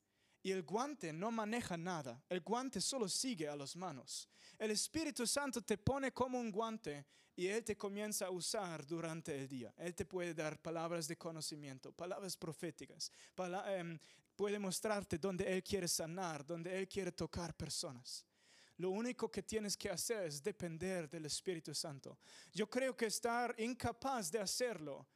Y 0.43 0.51
el 0.51 0.63
guante 0.63 1.13
no 1.13 1.31
maneja 1.31 1.77
nada, 1.77 2.21
el 2.27 2.41
guante 2.41 2.81
solo 2.81 3.07
sigue 3.07 3.47
a 3.47 3.55
las 3.55 3.77
manos. 3.77 4.27
El 4.59 4.71
Espíritu 4.71 5.25
Santo 5.25 5.61
te 5.61 5.77
pone 5.77 6.11
como 6.11 6.37
un 6.37 6.51
guante 6.51 7.05
y 7.33 7.47
Él 7.47 7.63
te 7.63 7.77
comienza 7.77 8.25
a 8.25 8.29
usar 8.29 8.85
durante 8.85 9.33
el 9.39 9.47
día. 9.47 9.73
Él 9.77 9.95
te 9.95 10.05
puede 10.05 10.33
dar 10.33 10.61
palabras 10.61 11.07
de 11.07 11.17
conocimiento, 11.17 11.93
palabras 11.93 12.35
proféticas, 12.35 13.09
em, 13.67 13.97
puede 14.35 14.59
mostrarte 14.59 15.17
donde 15.17 15.45
Él 15.45 15.63
quiere 15.63 15.87
sanar, 15.87 16.45
donde 16.45 16.77
Él 16.77 16.89
quiere 16.89 17.13
tocar 17.13 17.55
personas. 17.55 18.25
Lo 18.77 18.89
único 18.89 19.31
que 19.31 19.43
tienes 19.43 19.77
que 19.77 19.89
hacer 19.89 20.27
es 20.27 20.43
depender 20.43 21.09
del 21.09 21.25
Espíritu 21.25 21.73
Santo. 21.73 22.19
Yo 22.51 22.69
creo 22.69 22.97
que 22.97 23.05
estar 23.05 23.55
incapaz 23.59 24.31
de 24.31 24.39
hacerlo 24.39 25.07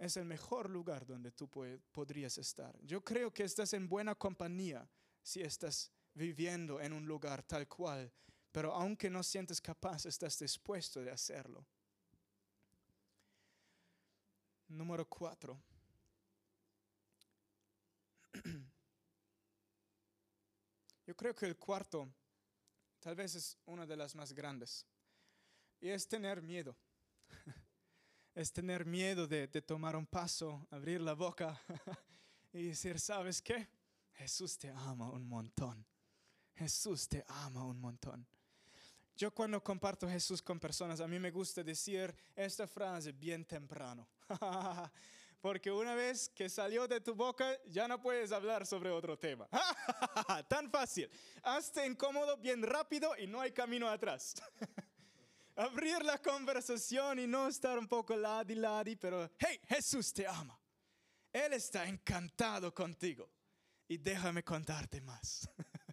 es 0.00 0.16
el 0.16 0.24
mejor 0.24 0.68
lugar 0.68 1.06
donde 1.06 1.30
tú 1.30 1.48
podrías 1.48 2.38
estar. 2.38 2.76
Yo 2.82 3.04
creo 3.04 3.32
que 3.32 3.44
estás 3.44 3.72
en 3.74 3.88
buena 3.88 4.14
compañía 4.14 4.88
si 5.22 5.40
estás 5.40 5.92
viviendo 6.14 6.80
en 6.80 6.92
un 6.92 7.06
lugar 7.06 7.42
tal 7.42 7.68
cual 7.68 8.12
pero 8.52 8.72
aunque 8.74 9.08
no 9.08 9.22
sientes 9.22 9.60
capaz, 9.60 10.06
estás 10.06 10.36
dispuesto 10.38 11.00
de 11.00 11.10
hacerlo. 11.12 11.66
Número 14.68 15.08
cuatro. 15.08 15.62
Yo 21.06 21.16
creo 21.16 21.34
que 21.34 21.46
el 21.46 21.56
cuarto 21.56 22.12
tal 23.00 23.14
vez 23.16 23.34
es 23.34 23.56
una 23.66 23.86
de 23.86 23.96
las 23.96 24.14
más 24.14 24.32
grandes. 24.32 24.86
Y 25.80 25.88
es 25.88 26.06
tener 26.08 26.42
miedo. 26.42 26.76
Es 28.34 28.52
tener 28.52 28.86
miedo 28.86 29.26
de, 29.26 29.48
tomar 29.62 29.96
un 29.96 30.06
paso, 30.06 30.66
abrir 30.70 31.00
la 31.00 31.14
boca 31.14 31.60
y 32.52 32.68
decir, 32.68 33.00
¿sabes 33.00 33.42
qué? 33.42 33.68
Jesús 34.14 34.56
te 34.56 34.70
ama 34.70 35.10
un 35.10 35.26
montón. 35.28 35.84
Jesús 36.54 37.08
te 37.08 37.24
ama 37.26 37.64
un 37.64 37.80
montón. 37.80 38.26
Yo 39.16 39.32
cuando 39.32 39.62
comparto 39.62 40.08
Jesús 40.08 40.40
con 40.40 40.60
personas, 40.60 41.00
a 41.00 41.08
mí 41.08 41.18
me 41.18 41.30
gusta 41.30 41.62
decir 41.62 42.14
esta 42.36 42.66
frase 42.66 43.12
bien 43.12 43.44
temprano. 43.44 44.08
Porque 45.40 45.70
una 45.72 45.94
vez 45.94 46.28
que 46.28 46.48
salió 46.48 46.86
de 46.86 47.00
tu 47.00 47.14
boca, 47.14 47.58
ya 47.66 47.88
no 47.88 48.00
puedes 48.00 48.30
hablar 48.30 48.66
sobre 48.66 48.90
otro 48.90 49.18
tema. 49.18 49.48
Tan 50.48 50.70
fácil. 50.70 51.10
Hazte 51.42 51.86
incómodo 51.86 52.36
bien 52.36 52.62
rápido 52.62 53.16
y 53.16 53.26
no 53.26 53.40
hay 53.40 53.52
camino 53.52 53.88
atrás. 53.88 54.34
Abrir 55.56 56.04
la 56.04 56.18
conversación 56.18 57.18
y 57.18 57.26
no 57.26 57.48
estar 57.48 57.78
un 57.78 57.86
poco 57.86 58.16
ladi 58.16 58.54
ladi, 58.54 58.96
pero 58.96 59.30
hey, 59.38 59.60
Jesús 59.68 60.12
te 60.12 60.26
ama. 60.26 60.58
Él 61.32 61.52
está 61.52 61.86
encantado 61.86 62.72
contigo. 62.74 63.30
Y 63.88 63.98
déjame 63.98 64.44
contarte 64.44 65.00
más. 65.00 65.48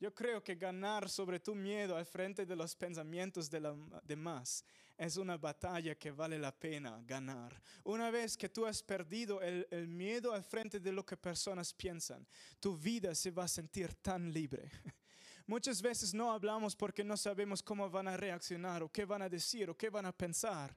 Yo 0.00 0.14
creo 0.14 0.42
que 0.42 0.54
ganar 0.54 1.08
sobre 1.08 1.40
tu 1.40 1.54
miedo 1.54 1.96
al 1.96 2.06
frente 2.06 2.46
de 2.46 2.54
los 2.54 2.76
pensamientos 2.76 3.50
de 3.50 3.60
los 3.60 3.76
demás 4.04 4.64
es 4.96 5.16
una 5.16 5.36
batalla 5.36 5.96
que 5.96 6.12
vale 6.12 6.38
la 6.38 6.56
pena 6.56 7.00
ganar. 7.04 7.60
Una 7.84 8.10
vez 8.10 8.36
que 8.36 8.48
tú 8.48 8.64
has 8.64 8.82
perdido 8.82 9.42
el, 9.42 9.66
el, 9.70 9.88
miedo 9.88 10.32
al 10.32 10.44
frente 10.44 10.78
de 10.80 10.92
lo 10.92 11.04
que 11.04 11.16
personas 11.16 11.74
piensan, 11.74 12.26
tu 12.60 12.76
vida 12.76 13.14
se 13.14 13.32
va 13.32 13.44
a 13.44 13.48
sentir 13.48 13.94
tan 13.96 14.32
libre. 14.32 14.70
Muchas 15.48 15.80
veces 15.80 16.12
no 16.12 16.30
hablamos 16.30 16.76
porque 16.76 17.02
no 17.02 17.16
sabemos 17.16 17.62
cómo 17.62 17.88
van 17.88 18.06
a 18.06 18.18
reaccionar 18.18 18.82
o 18.82 18.92
qué 18.92 19.06
van 19.06 19.22
a 19.22 19.30
decir 19.30 19.70
o 19.70 19.74
qué 19.74 19.88
van 19.88 20.04
a 20.04 20.12
pensar. 20.12 20.76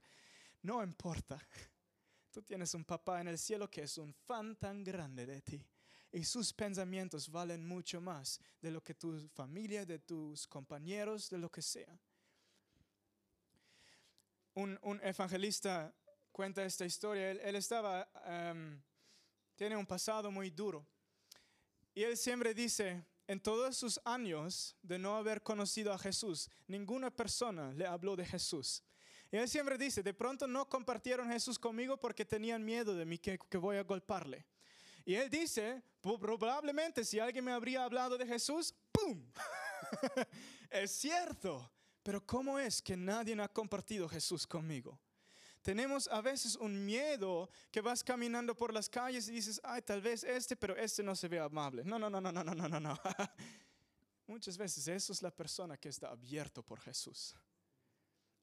No 0.62 0.82
importa. 0.82 1.46
Tú 2.32 2.42
tienes 2.42 2.74
un 2.74 2.86
papá 2.86 3.20
en 3.20 3.28
el 3.28 3.38
cielo 3.38 3.70
que 3.70 3.82
es 3.82 3.98
un 3.98 4.13
fan 4.13 4.56
tan 4.56 4.82
grande 4.82 5.25
de 5.25 5.42
ti 5.42 5.68
y 6.13 6.24
sus 6.24 6.54
pensamientos 6.54 7.30
valen 7.30 7.68
mucho 7.68 8.00
más 8.00 8.40
de 8.62 8.72
lo 8.72 8.82
que 8.82 8.94
tu 8.94 9.28
familia, 9.34 9.86
de 9.86 10.00
tus 10.00 10.48
compañeros, 10.48 11.30
de 11.30 11.38
lo 11.38 11.51
que 11.51 11.62
sea. 11.62 12.00
Un, 14.54 14.80
evangelista 15.04 15.94
cuenta 16.32 16.63
esta 16.63 16.86
historia. 16.86 17.32
Él, 17.32 17.58
estaba, 17.58 18.10
em, 18.25 18.82
tiene 19.58 19.75
un 19.75 19.86
pasado 19.86 20.32
muy 20.32 20.50
duro. 20.50 20.88
Y 21.94 22.04
él 22.04 22.16
siempre 22.16 22.54
dice, 22.54 23.06
en 23.31 23.39
todos 23.39 23.77
sus 23.77 23.97
años 24.03 24.75
de 24.81 25.00
no 25.00 25.15
haber 25.15 25.41
conocido 25.41 25.93
a 25.93 25.97
Jesús, 25.97 26.50
ninguna 26.67 27.09
persona 27.09 27.71
le 27.71 27.88
habló 27.88 28.17
de 28.17 28.25
Jesús. 28.25 28.83
Y 29.31 29.38
él 29.38 29.47
siempre 29.47 29.77
dice, 29.77 30.03
de 30.03 30.13
pronto 30.13 30.47
no 30.47 30.67
compartieron 30.67 31.31
Jesús 31.31 31.57
conmigo 31.57 31.95
porque 31.95 32.25
tenían 32.25 32.65
miedo 32.65 32.93
de 32.93 33.05
mí 33.05 33.17
que, 33.17 33.39
que 33.50 33.57
voy 33.57 33.77
a 33.77 33.83
golparle. 33.83 34.45
Y 35.05 35.15
él 35.15 35.29
dice, 35.29 35.81
probablemente 36.01 37.05
si 37.05 37.19
alguien 37.19 37.45
me 37.45 37.53
habría 37.53 37.85
hablado 37.85 38.17
de 38.17 38.27
Jesús, 38.27 38.75
¡pum! 38.91 39.25
es 40.69 40.91
cierto, 40.91 41.71
Pero 42.03 42.25
¿cómo 42.25 42.59
es 42.59 42.81
que 42.81 42.97
nadie 42.97 43.39
ha 43.41 43.47
compartido 43.47 44.09
Jesús 44.09 44.45
conmigo? 44.45 45.00
Tenemos 45.62 46.08
a 46.08 46.22
veces 46.22 46.56
un 46.56 46.84
miedo 46.84 47.50
que 47.72 47.82
vas 47.82 48.03
caminando 48.03 48.56
por 48.56 48.74
las 48.74 48.89
calles 48.89 49.27
y 49.27 49.34
dices, 49.34 49.62
ay, 49.63 49.82
tal 49.84 50.01
vez 50.01 50.24
este, 50.24 50.56
pero 50.56 50.75
este 50.75 51.03
no 51.03 51.15
se 51.15 51.27
ve 51.27 51.39
amable. 51.39 51.84
No, 51.84 52.00
no, 52.00 52.10
no, 52.10 52.20
no, 52.20 52.32
no, 52.32 52.44
no, 52.44 52.53
no, 52.53 52.80
no. 52.80 53.00
Muchas 54.27 54.58
veces 54.58 54.88
eso 54.88 55.13
es 55.13 55.22
la 55.22 55.30
persona 55.30 55.77
que 55.77 55.89
está 55.89 56.10
abierto 56.10 56.63
por 56.63 56.80
Jesús. 56.80 57.36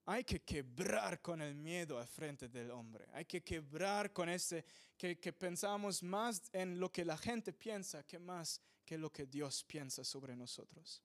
Hay 0.06 0.24
que 0.24 0.40
quebrar 0.40 1.20
con 1.20 1.42
el 1.42 1.54
miedo 1.54 1.98
al 1.98 2.06
frente 2.06 2.48
del 2.48 2.70
hombre. 2.70 3.06
Hay 3.12 3.24
que 3.24 3.42
quebrar 3.42 4.12
con 4.12 4.28
ese 4.28 4.64
que, 4.96 5.18
que 5.18 5.32
pensamos 5.32 6.02
más 6.02 6.42
en 6.52 6.78
lo 6.78 6.90
que 6.90 7.04
la 7.04 7.18
gente 7.18 7.52
piensa 7.52 8.04
que 8.04 8.18
más 8.18 8.60
que 8.84 8.96
lo 8.96 9.12
que 9.12 9.26
Dios 9.26 9.64
piensa 9.64 10.04
sobre 10.04 10.34
nosotros. 10.34 11.02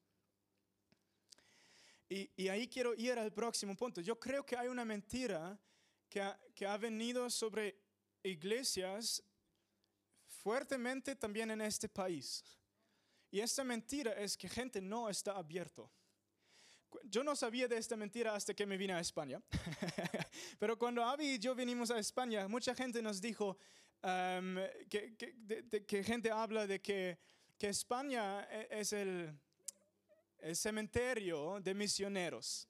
Y, 2.08 2.30
y, 2.36 2.48
ahí 2.48 2.68
quiero 2.68 2.94
ir 2.94 3.18
al 3.18 3.34
próximo 3.34 3.76
punto. 3.76 4.00
Yo 4.00 4.20
creo 4.20 4.46
que 4.46 4.56
hay 4.56 4.68
una 4.68 4.86
mentira 4.86 5.60
que 6.14 6.68
ha, 6.68 6.78
venido 6.78 7.28
sobre 7.30 7.76
iglesias 8.22 9.24
fuertemente 10.28 11.16
también 11.16 11.50
en 11.50 11.62
este 11.62 11.90
país. 11.90 12.44
Y 13.32 13.40
esta 13.40 13.64
mentira 13.64 14.14
es 14.14 14.38
que 14.38 14.48
gente 14.48 14.80
no 14.80 15.10
está 15.10 15.32
abierto. 15.32 15.90
Yo 17.06 17.24
no 17.24 17.36
sabía 17.36 17.68
de 17.68 17.78
esta 17.78 17.96
mentira 17.96 18.36
hasta 18.36 18.54
que 18.54 18.68
me 18.68 18.78
vine 18.78 18.94
a 18.94 19.00
España. 19.00 19.42
Pero 20.60 20.78
cuando 20.78 21.04
Avi 21.04 21.34
y 21.34 21.40
yo 21.40 21.56
vinimos 21.56 21.90
a 21.90 21.98
España, 21.98 22.48
mucha 22.48 22.76
gente 22.76 23.02
nos 23.02 23.20
dijo 23.20 23.58
um, 24.04 24.58
que, 24.88 25.16
que, 25.18 25.86
que, 25.88 26.04
gente 26.04 26.30
habla 26.30 26.68
de 26.68 26.80
que, 26.80 27.18
que 27.58 27.70
España 27.70 28.48
e, 28.52 28.68
es 28.70 28.94
el, 28.94 29.36
el 30.38 30.56
cementerio 30.56 31.60
de 31.60 31.74
misioneros 31.74 32.70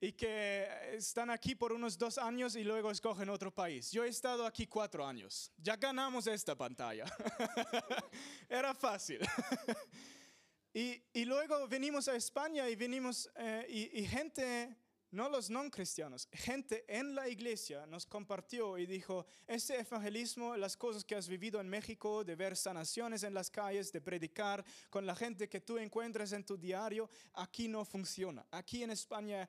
y 0.00 0.12
que 0.12 0.68
están 0.92 1.30
aquí 1.30 1.54
por 1.54 1.72
unos 1.72 1.96
dos 1.96 2.18
años 2.18 2.56
y 2.56 2.64
luego 2.64 2.90
escogen 2.90 3.28
otro 3.28 3.54
país. 3.54 3.90
Yo 3.90 4.04
he 4.04 4.08
estado 4.08 4.46
aquí 4.46 4.66
cuatro 4.66 5.06
años. 5.06 5.50
Ya 5.56 5.76
ganamos 5.76 6.26
esta 6.26 6.54
pantalla. 6.54 7.04
Era 8.48 8.74
fácil. 8.74 9.20
y, 10.74 11.02
y, 11.12 11.24
luego 11.24 11.66
venimos 11.68 12.08
a 12.08 12.16
España 12.16 12.68
y 12.68 12.76
venimos 12.76 13.30
eh, 13.36 13.66
y, 13.68 14.00
y 14.00 14.06
gente 14.06 14.76
no 15.14 15.28
los 15.28 15.48
no 15.48 15.70
cristianos, 15.70 16.28
gente 16.32 16.84
en 16.88 17.14
la 17.14 17.28
iglesia 17.28 17.86
nos 17.86 18.04
compartió 18.04 18.76
y 18.76 18.84
dijo, 18.84 19.24
este 19.46 19.78
evangelismo, 19.78 20.56
las 20.56 20.76
cosas 20.76 21.04
que 21.04 21.14
has 21.14 21.28
vivido 21.28 21.60
en 21.60 21.68
México, 21.68 22.24
de 22.24 22.34
ver 22.34 22.56
sanaciones 22.56 23.22
en 23.22 23.32
las 23.32 23.48
calles, 23.48 23.92
de 23.92 24.00
predicar 24.00 24.64
con 24.90 25.06
la 25.06 25.14
gente 25.14 25.48
que 25.48 25.60
tú 25.60 25.78
encuentras 25.78 26.32
en 26.32 26.44
tu 26.44 26.58
diario, 26.58 27.08
aquí 27.34 27.68
no 27.68 27.84
funciona. 27.84 28.44
Aquí 28.50 28.82
en 28.82 28.90
España 28.90 29.48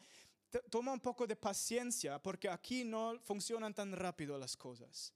toma 0.69 0.93
un 0.93 0.99
poco 0.99 1.27
de 1.27 1.35
paciencia 1.35 2.21
porque 2.21 2.49
aquí 2.49 2.83
no 2.83 3.19
funcionan 3.23 3.73
tan 3.73 3.91
rápido 3.91 4.37
las 4.37 4.55
cosas. 4.55 5.13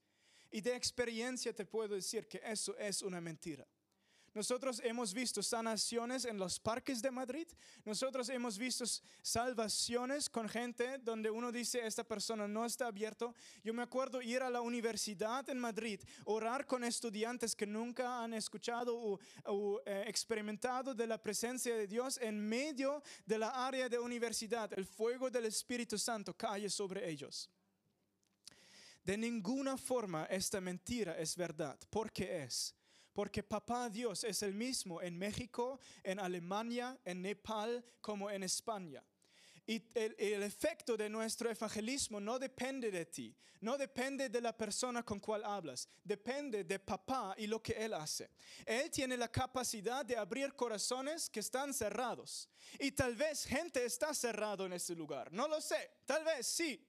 Y 0.52 0.62
de 0.62 0.76
experiencia 0.76 1.54
te 1.54 1.66
puedo 1.66 1.96
decir 1.96 2.28
que 2.28 2.42
eso 2.44 2.78
es 2.78 3.02
una 3.02 3.22
mentira. 3.22 3.68
Nosotros 4.40 4.82
hemos 4.86 5.14
visto 5.14 5.44
sanaciones 5.44 6.24
en 6.24 6.38
los 6.38 6.62
parques 6.62 7.02
de 7.02 7.12
Madrid. 7.12 7.46
Nosotros 7.84 8.30
hemos 8.30 8.58
visto 8.58 8.86
salvaciones 9.22 10.30
con 10.30 10.48
gente 10.48 10.98
donde 11.00 11.30
uno 11.30 11.52
dice, 11.52 11.86
esta 11.86 12.06
persona 12.06 12.48
no 12.48 12.64
está 12.64 12.88
abierto. 12.88 13.36
Yo 13.66 13.74
me 13.74 13.82
acuerdo 13.82 14.22
ir 14.22 14.42
a 14.42 14.50
la 14.50 14.62
universidad 14.62 15.50
en 15.50 15.60
Madrid, 15.60 16.00
orar 16.24 16.66
con 16.66 16.86
estudiantes 16.86 17.54
que 17.54 17.68
nunca 17.68 18.24
han 18.24 18.34
escuchado 18.34 19.20
o, 19.44 19.82
eh, 19.86 20.06
experimentado 20.08 20.96
de 20.96 21.06
la 21.06 21.22
presencia 21.22 21.76
de 21.76 21.86
Dios 21.86 22.18
en 22.22 22.40
medio 22.40 23.04
de 23.26 23.40
la 23.40 23.68
área 23.68 23.90
de 23.90 24.00
universidad. 24.00 24.72
El 24.72 24.86
fuego 24.86 25.30
del 25.30 25.48
Espíritu 25.48 25.98
Santo 25.98 26.34
cae 26.34 26.70
sobre 26.70 27.10
ellos. 27.10 27.50
De 29.04 29.18
ninguna 29.18 29.76
forma 29.76 30.28
esta 30.28 30.62
mentira 30.62 31.20
es 31.20 31.36
verdad. 31.36 31.78
¿Por 31.90 32.10
qué 32.10 32.44
es? 32.44 32.79
Porque 33.20 33.44
papá 33.44 33.90
Dios 33.90 34.24
es 34.24 34.44
el 34.44 34.54
mismo 34.54 35.02
en 35.02 35.18
México, 35.18 35.82
en 36.06 36.22
Alemania, 36.22 36.98
en 37.04 37.22
Nepal, 37.22 37.84
como 38.00 38.30
en 38.30 38.44
España. 38.44 39.04
Y 39.68 39.84
el, 39.94 40.42
efecto 40.42 40.96
de 40.96 41.10
nuestro 41.10 41.52
evangelismo 41.52 42.22
no 42.22 42.40
depende 42.40 42.90
de 42.90 43.06
ti, 43.06 43.36
no 43.60 43.78
depende 43.78 44.30
de 44.30 44.40
la 44.40 44.58
persona 44.58 45.04
con 45.04 45.20
cual 45.20 45.44
hablas, 45.44 45.90
depende 46.02 46.64
de 46.64 46.80
papá 46.80 47.36
y 47.38 47.46
lo 47.46 47.62
que 47.62 47.74
él 47.74 47.94
hace. 47.94 48.30
Él 48.66 48.90
tiene 48.90 49.18
la 49.18 49.30
capacidad 49.30 50.06
de 50.06 50.16
abrir 50.16 50.54
corazones 50.54 51.30
que 51.30 51.42
están 51.42 51.74
cerrados. 51.74 52.48
Y 52.80 52.94
tal 52.94 53.18
vez 53.18 53.44
gente 53.44 53.84
está 53.84 54.14
cerrado 54.14 54.66
en 54.66 54.72
ese 54.72 54.96
lugar, 54.96 55.30
no 55.34 55.46
lo 55.46 55.60
sé, 55.60 55.92
tal 56.06 56.24
vez 56.24 56.48
sí, 56.48 56.82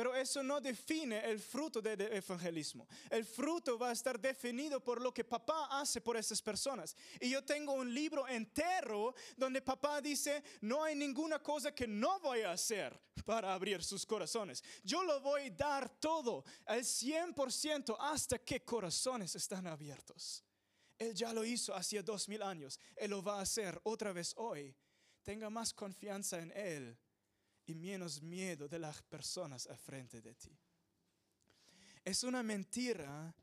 pero 0.00 0.14
eso 0.14 0.42
no 0.42 0.62
define 0.62 1.18
el 1.30 1.38
fruto 1.38 1.82
del 1.82 2.00
evangelismo. 2.00 2.88
El 3.10 3.22
fruto 3.22 3.78
va 3.78 3.90
a 3.90 3.92
estar 3.92 4.18
definido 4.18 4.82
por 4.82 4.98
lo 4.98 5.12
que 5.12 5.24
papá 5.24 5.78
hace 5.78 6.00
por 6.00 6.16
esas 6.16 6.40
personas. 6.40 6.96
Y 7.20 7.28
yo 7.28 7.44
tengo 7.44 7.74
un 7.74 7.92
libro 7.92 8.26
entero 8.26 9.14
donde 9.36 9.60
papá 9.60 10.00
dice, 10.00 10.42
no 10.62 10.82
hay 10.82 10.94
ninguna 10.94 11.42
cosa 11.42 11.74
que 11.74 11.86
no 11.86 12.18
voy 12.20 12.40
a 12.40 12.52
hacer 12.52 12.98
para 13.26 13.52
abrir 13.52 13.84
sus 13.84 14.06
corazones. 14.06 14.64
Yo 14.82 15.02
lo 15.02 15.20
voy 15.20 15.48
a 15.48 15.50
dar 15.50 15.90
todo, 16.00 16.46
al 16.64 16.80
100% 16.80 17.94
hasta 18.00 18.38
que 18.38 18.64
corazones 18.64 19.34
están 19.34 19.66
abiertos. 19.66 20.42
Él 20.98 21.14
ya 21.14 21.30
lo 21.34 21.44
hizo 21.44 21.74
hace 21.74 22.02
dos 22.02 22.26
mil 22.26 22.42
años. 22.42 22.80
Él 22.96 23.10
lo 23.10 23.22
va 23.22 23.40
a 23.40 23.42
hacer 23.42 23.78
otra 23.82 24.14
vez 24.14 24.32
hoy. 24.38 24.74
Tenga 25.22 25.50
más 25.50 25.74
confianza 25.74 26.38
en 26.38 26.52
Él 26.52 26.98
y 27.66 27.74
menos 27.74 28.22
miedo 28.22 28.68
de 28.68 28.78
las 28.78 29.02
personas 29.02 29.66
al 29.66 29.78
frente 29.78 30.20
de 30.20 30.34
ti. 30.34 30.56
Es 32.04 32.24
una 32.24 32.42
mentira 32.42 33.34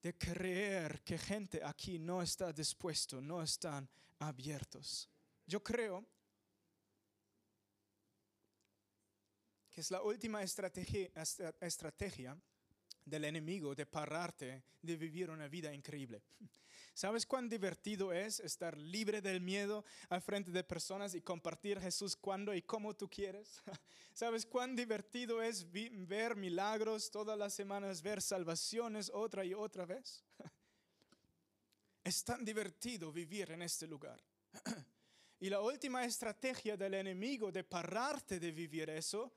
de 0.00 0.16
creer 0.16 1.02
que 1.02 1.18
gente 1.18 1.60
aquí 1.62 1.98
no 1.98 2.22
está 2.22 2.52
dispuesto, 2.52 3.20
no 3.20 3.42
están 3.42 3.88
abiertos. 4.20 5.08
Yo 5.46 5.62
creo 5.62 6.06
que 9.70 9.80
es 9.80 9.90
la 9.90 10.02
última 10.02 10.42
estrategia, 10.42 11.10
estrategia 11.60 12.36
del 13.04 13.24
enemigo 13.24 13.74
de 13.74 13.86
pararte 13.86 14.62
de 14.82 14.96
vivir 14.96 15.30
una 15.30 15.48
vida 15.48 15.72
increíble. 15.72 16.22
¿Sabes 16.98 17.26
cuán 17.26 17.48
divertido 17.48 18.12
es 18.12 18.40
estar 18.40 18.76
libre 18.76 19.22
del 19.22 19.40
miedo 19.40 19.84
al 20.08 20.20
frente 20.20 20.50
de 20.50 20.64
personas 20.64 21.14
y 21.14 21.20
compartir 21.20 21.80
Jesús 21.80 22.16
cuando 22.16 22.52
y 22.52 22.62
como 22.62 22.92
tú 22.96 23.08
quieres? 23.08 23.62
¿Sabes 24.12 24.44
cuán 24.44 24.74
divertido 24.74 25.40
es 25.40 25.64
ver 25.70 26.34
milagros 26.34 27.08
todas 27.08 27.38
las 27.38 27.54
semanas, 27.54 28.02
ver 28.02 28.20
salvaciones 28.20 29.12
otra 29.14 29.44
y 29.44 29.54
otra 29.54 29.86
vez? 29.86 30.24
Es 32.02 32.24
tan 32.24 32.44
divertido 32.44 33.12
vivir 33.12 33.52
en 33.52 33.62
este 33.62 33.86
lugar. 33.86 34.20
Y 35.38 35.50
la 35.50 35.60
última 35.60 36.04
estrategia 36.04 36.76
del 36.76 36.94
enemigo 36.94 37.52
de 37.52 37.62
pararte 37.62 38.40
de 38.40 38.50
vivir 38.50 38.90
eso 38.90 39.32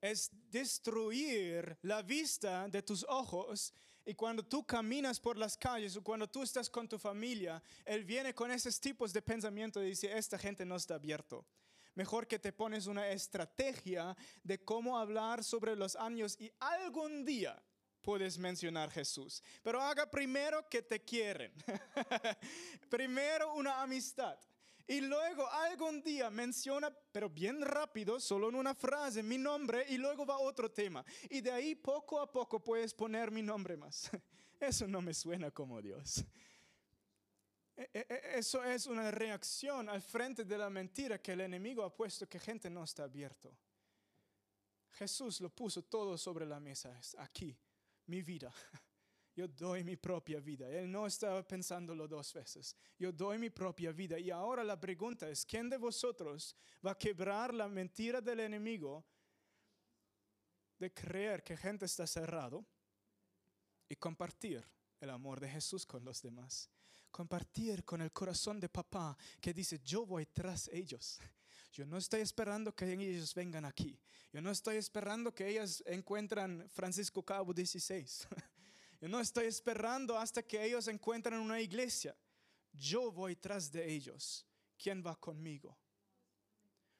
es 0.00 0.30
destruir 0.50 1.76
la 1.82 2.00
vista 2.00 2.66
de 2.66 2.80
tus 2.80 3.04
ojos 3.10 3.74
y 4.08 4.14
cuando 4.14 4.42
tú 4.42 4.64
caminas 4.64 5.20
por 5.20 5.36
las 5.36 5.54
calles 5.54 5.94
o 5.94 6.02
cuando 6.02 6.26
tú 6.26 6.42
estás 6.42 6.70
con 6.70 6.88
tu 6.88 6.98
familia, 6.98 7.62
Él 7.84 8.06
viene 8.06 8.34
con 8.34 8.50
esos 8.50 8.80
tipos 8.80 9.12
de 9.12 9.20
pensamiento 9.20 9.82
y 9.82 9.90
dice, 9.90 10.16
esta 10.16 10.38
gente 10.38 10.64
no 10.64 10.76
está 10.76 10.94
abierto. 10.94 11.44
Mejor 11.94 12.26
que 12.26 12.38
te 12.38 12.54
pones 12.54 12.86
una 12.86 13.06
estrategia 13.10 14.16
de 14.42 14.64
cómo 14.64 14.98
hablar 14.98 15.44
sobre 15.44 15.76
los 15.76 15.94
años 15.94 16.40
y 16.40 16.50
algún 16.58 17.22
día 17.26 17.62
puedes 18.00 18.38
mencionar 18.38 18.90
Jesús. 18.90 19.42
Pero 19.62 19.82
haga 19.82 20.10
primero 20.10 20.66
que 20.70 20.80
te 20.80 21.04
quieren. 21.04 21.52
primero 22.88 23.52
una 23.56 23.82
amistad. 23.82 24.38
Y 24.90 25.02
luego 25.02 25.46
algún 25.46 26.02
día 26.02 26.30
menciona, 26.30 26.90
pero 27.12 27.28
bien 27.28 27.60
rápido, 27.60 28.18
solo 28.18 28.48
en 28.48 28.54
una 28.54 28.74
frase, 28.74 29.22
mi 29.22 29.36
nombre 29.36 29.84
y 29.90 29.98
luego 29.98 30.24
va 30.24 30.38
otro 30.38 30.70
tema. 30.70 31.04
Y 31.28 31.42
de 31.42 31.52
ahí 31.52 31.74
poco 31.74 32.18
a 32.18 32.32
poco 32.32 32.58
puedes 32.58 32.94
poner 32.94 33.30
mi 33.30 33.42
nombre 33.42 33.76
más. 33.76 34.10
Eso 34.58 34.88
no 34.88 35.02
me 35.02 35.12
suena 35.12 35.50
como 35.50 35.82
Dios. 35.82 36.24
E, 37.76 37.90
e, 37.92 38.06
e, 38.08 38.38
eso 38.38 38.64
es 38.64 38.86
una 38.86 39.08
reacción 39.12 39.88
al 39.88 40.02
frente 40.02 40.44
de 40.44 40.58
la 40.58 40.68
mentira 40.68 41.22
que 41.22 41.32
el 41.32 41.42
enemigo 41.42 41.84
ha 41.84 41.94
puesto 41.94 42.28
que 42.28 42.40
gente 42.40 42.68
no 42.68 42.82
está 42.82 43.04
abierto. 43.04 43.56
Jesús 44.92 45.40
lo 45.40 45.50
puso 45.50 45.82
todo 45.84 46.18
sobre 46.18 46.44
la 46.44 46.58
mesa, 46.58 46.98
aquí, 47.18 47.56
mi 48.06 48.22
vida. 48.22 48.52
yo 49.38 49.46
doy 49.46 49.84
mi 49.84 49.94
propia 49.94 50.40
vida. 50.40 50.68
Él 50.68 50.90
no 50.90 51.06
estaba 51.06 51.46
pensándolo 51.46 52.08
dos 52.08 52.34
veces. 52.34 52.74
Yo 52.98 53.12
doy 53.12 53.38
mi 53.38 53.50
propia 53.50 53.92
vida. 53.92 54.18
Y 54.18 54.32
ahora 54.32 54.64
la 54.64 54.80
pregunta 54.80 55.28
es, 55.28 55.46
¿quién 55.46 55.70
de 55.70 55.76
vosotros 55.76 56.56
va 56.84 56.90
a 56.90 56.98
quebrar 56.98 57.54
la 57.54 57.68
mentira 57.68 58.20
del 58.20 58.40
enemigo 58.40 59.06
de 60.76 60.92
creer 60.92 61.44
que 61.44 61.56
gente 61.56 61.86
está 61.86 62.04
cerrado 62.04 62.66
y 63.88 63.94
compartir 63.94 64.64
el 64.98 65.10
amor 65.10 65.38
de 65.38 65.48
Jesús 65.48 65.86
con 65.86 66.04
los 66.04 66.20
demás? 66.20 66.68
Compartir 67.08 67.84
con 67.84 68.02
el 68.02 68.10
corazón 68.10 68.58
de 68.58 68.68
papá 68.68 69.16
que 69.40 69.54
dice, 69.54 69.78
yo 69.84 70.04
voy 70.04 70.26
tras 70.26 70.66
ellos. 70.72 71.20
Yo 71.72 71.86
no 71.86 71.96
estoy 71.96 72.22
esperando 72.22 72.74
que 72.74 72.92
ellos 72.92 73.32
vengan 73.36 73.64
aquí. 73.64 74.00
Yo 74.32 74.42
no 74.42 74.50
estoy 74.50 74.78
esperando 74.78 75.32
que 75.32 75.46
ellas 75.46 75.80
encuentran 75.86 76.68
Francisco 76.70 77.24
Cabo 77.24 77.54
16. 77.54 78.26
Yo 79.00 79.08
no 79.08 79.20
estoy 79.20 79.46
esperando 79.46 80.18
hasta 80.18 80.42
que 80.42 80.64
ellos 80.64 80.88
encuentren 80.88 81.38
una 81.38 81.60
iglesia. 81.60 82.16
Yo 82.72 83.12
voy 83.12 83.36
tras 83.36 83.70
de 83.70 83.90
ellos. 83.90 84.46
¿Quién 84.76 85.02
va 85.04 85.16
conmigo? 85.16 85.78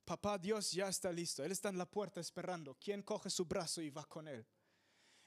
Papá 0.04 0.38
Dios 0.38 0.72
ya 0.72 0.88
está 0.88 1.12
listo. 1.12 1.44
Él 1.44 1.52
está 1.52 1.68
en 1.68 1.78
la 1.78 1.86
puerta 1.86 2.20
esperando. 2.20 2.74
¿Quién 2.74 3.02
coge 3.02 3.30
su 3.30 3.44
brazo 3.44 3.82
y 3.82 3.90
va 3.90 4.04
con 4.04 4.26
él? 4.28 4.46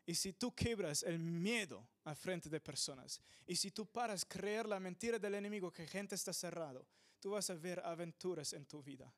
Y 0.06 0.16
si 0.16 0.34
tú 0.34 0.54
quebras 0.56 1.04
el 1.04 1.20
miedo 1.20 1.88
al 2.04 2.16
frente 2.16 2.50
de 2.50 2.60
personas, 2.60 3.22
y 3.46 3.56
si 3.56 3.72
tú 3.72 3.86
paras 3.86 4.26
creer 4.26 4.68
la 4.68 4.80
mentira 4.80 5.20
del 5.20 5.36
enemigo 5.36 5.72
que 5.72 5.86
gente 5.86 6.16
está 6.16 6.34
cerrado, 6.34 6.88
tú 7.20 7.32
vas 7.32 7.50
a 7.50 7.54
ver 7.56 7.80
aventuras 7.86 8.54
en 8.54 8.66
tu 8.66 8.82
vida 8.82 9.14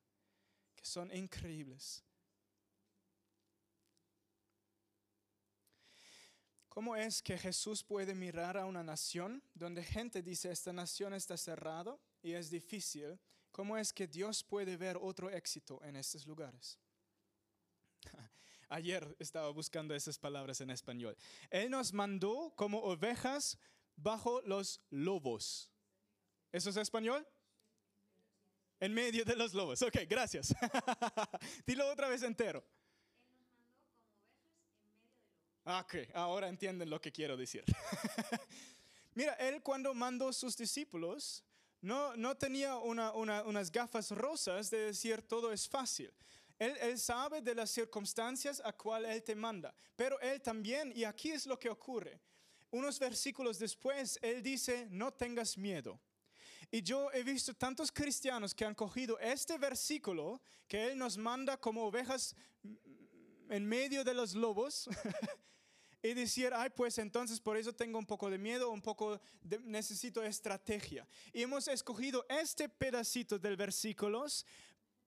que 0.75 0.85
son 0.85 1.13
increíbles. 1.15 2.03
¿Cómo 6.73 6.95
es 6.95 7.21
que 7.21 7.37
Jesús 7.37 7.83
puede 7.83 8.15
mirar 8.15 8.57
a 8.57 8.65
una 8.65 8.81
nación 8.81 9.43
donde 9.53 9.83
gente 9.83 10.23
dice 10.23 10.51
esta 10.51 10.73
nación 10.73 11.13
está 11.13 11.37
cerrado 11.37 11.99
y 12.23 12.33
es 12.33 12.49
difícil? 12.49 13.19
¿Cómo 13.51 13.77
es 13.77 13.93
que 13.93 14.07
Dios 14.07 14.43
puede 14.43 14.75
ver 14.75 14.97
otro 14.99 15.29
éxito 15.29 15.79
en 15.83 15.97
estos 15.97 16.25
lugares? 16.25 16.79
Ayer 18.69 19.15
estaba 19.19 19.51
buscando 19.51 19.93
esas 19.93 20.17
palabras 20.17 20.61
en 20.61 20.71
español. 20.71 21.15
Él 21.51 21.69
nos 21.69 21.93
mandó 21.93 22.51
como 22.55 22.79
ovejas 22.79 23.59
bajo 23.95 24.41
los 24.41 24.81
lobos. 24.89 25.69
¿Eso 26.51 26.71
es 26.71 26.77
español? 26.77 27.23
En 28.79 28.95
medio 28.95 29.23
de 29.25 29.35
los 29.35 29.53
lobos. 29.53 29.79
Ok, 29.83 29.97
gracias. 30.09 30.55
Dilo 31.67 31.87
otra 31.91 32.09
vez 32.09 32.23
entero. 32.23 32.65
Ok, 35.65 35.95
ahora 36.13 36.49
entienden 36.49 36.89
lo 36.89 36.99
que 36.99 37.11
quiero 37.11 37.37
decir. 37.37 37.63
Mira, 39.15 39.33
él 39.35 39.61
cuando 39.61 39.93
mandó 39.93 40.33
sus 40.33 40.57
discípulos, 40.57 41.43
no, 41.81 42.15
no 42.17 42.35
tenía 42.35 42.75
unas 42.77 43.71
gafas 43.71 44.11
rosas 44.11 44.69
de 44.69 44.79
decir 44.79 45.21
todo 45.21 45.53
es 45.53 45.67
fácil. 45.69 46.13
Él, 46.59 46.97
sabe 46.99 47.41
de 47.41 47.55
las 47.55 47.71
circunstancias 47.71 48.61
a 48.63 48.73
cual 48.73 49.05
Él 49.05 49.21
te 49.23 49.35
manda, 49.35 49.73
pero 49.95 50.19
Él 50.21 50.41
también, 50.41 50.93
y 50.95 51.03
aquí 51.03 51.31
es 51.31 51.45
lo 51.45 51.59
que 51.59 51.69
ocurre, 51.69 52.21
unos 52.71 52.99
versículos 52.99 53.59
después, 53.59 54.17
Él 54.21 54.41
dice, 54.41 54.87
no 54.89 55.11
tengas 55.11 55.57
miedo. 55.57 55.99
Y 56.71 56.81
yo 56.81 57.11
he 57.11 57.23
visto 57.23 57.53
tantos 57.53 57.91
cristianos 57.91 58.55
que 58.55 58.65
han 58.65 58.75
cogido 58.75 59.19
este 59.19 59.57
versículo 59.57 60.41
que 60.67 60.91
Él 60.91 60.97
nos 60.97 61.17
manda 61.17 61.57
como 61.57 61.85
ovejas 61.85 62.35
en 63.49 63.65
medio 63.65 64.03
de 64.03 64.13
los 64.13 64.33
lobos. 64.33 64.89
y 66.03 66.13
decir, 66.13 66.51
ay, 66.53 66.69
pues 66.69 66.97
entonces 66.97 67.39
por 67.39 67.55
eso 67.55 67.73
tengo 67.73 67.97
un 67.97 68.05
poco 68.05 68.29
de 68.29 68.37
miedo, 68.37 68.69
un 68.69 68.81
poco 68.81 69.19
de, 69.41 69.57
necesito 69.59 70.21
estrategia. 70.21 71.07
Y 71.31 71.41
hemos 71.41 71.67
escogido 71.69 72.25
este 72.27 72.67
pedacito 72.67 73.39
del 73.39 73.55
versículos 73.55 74.45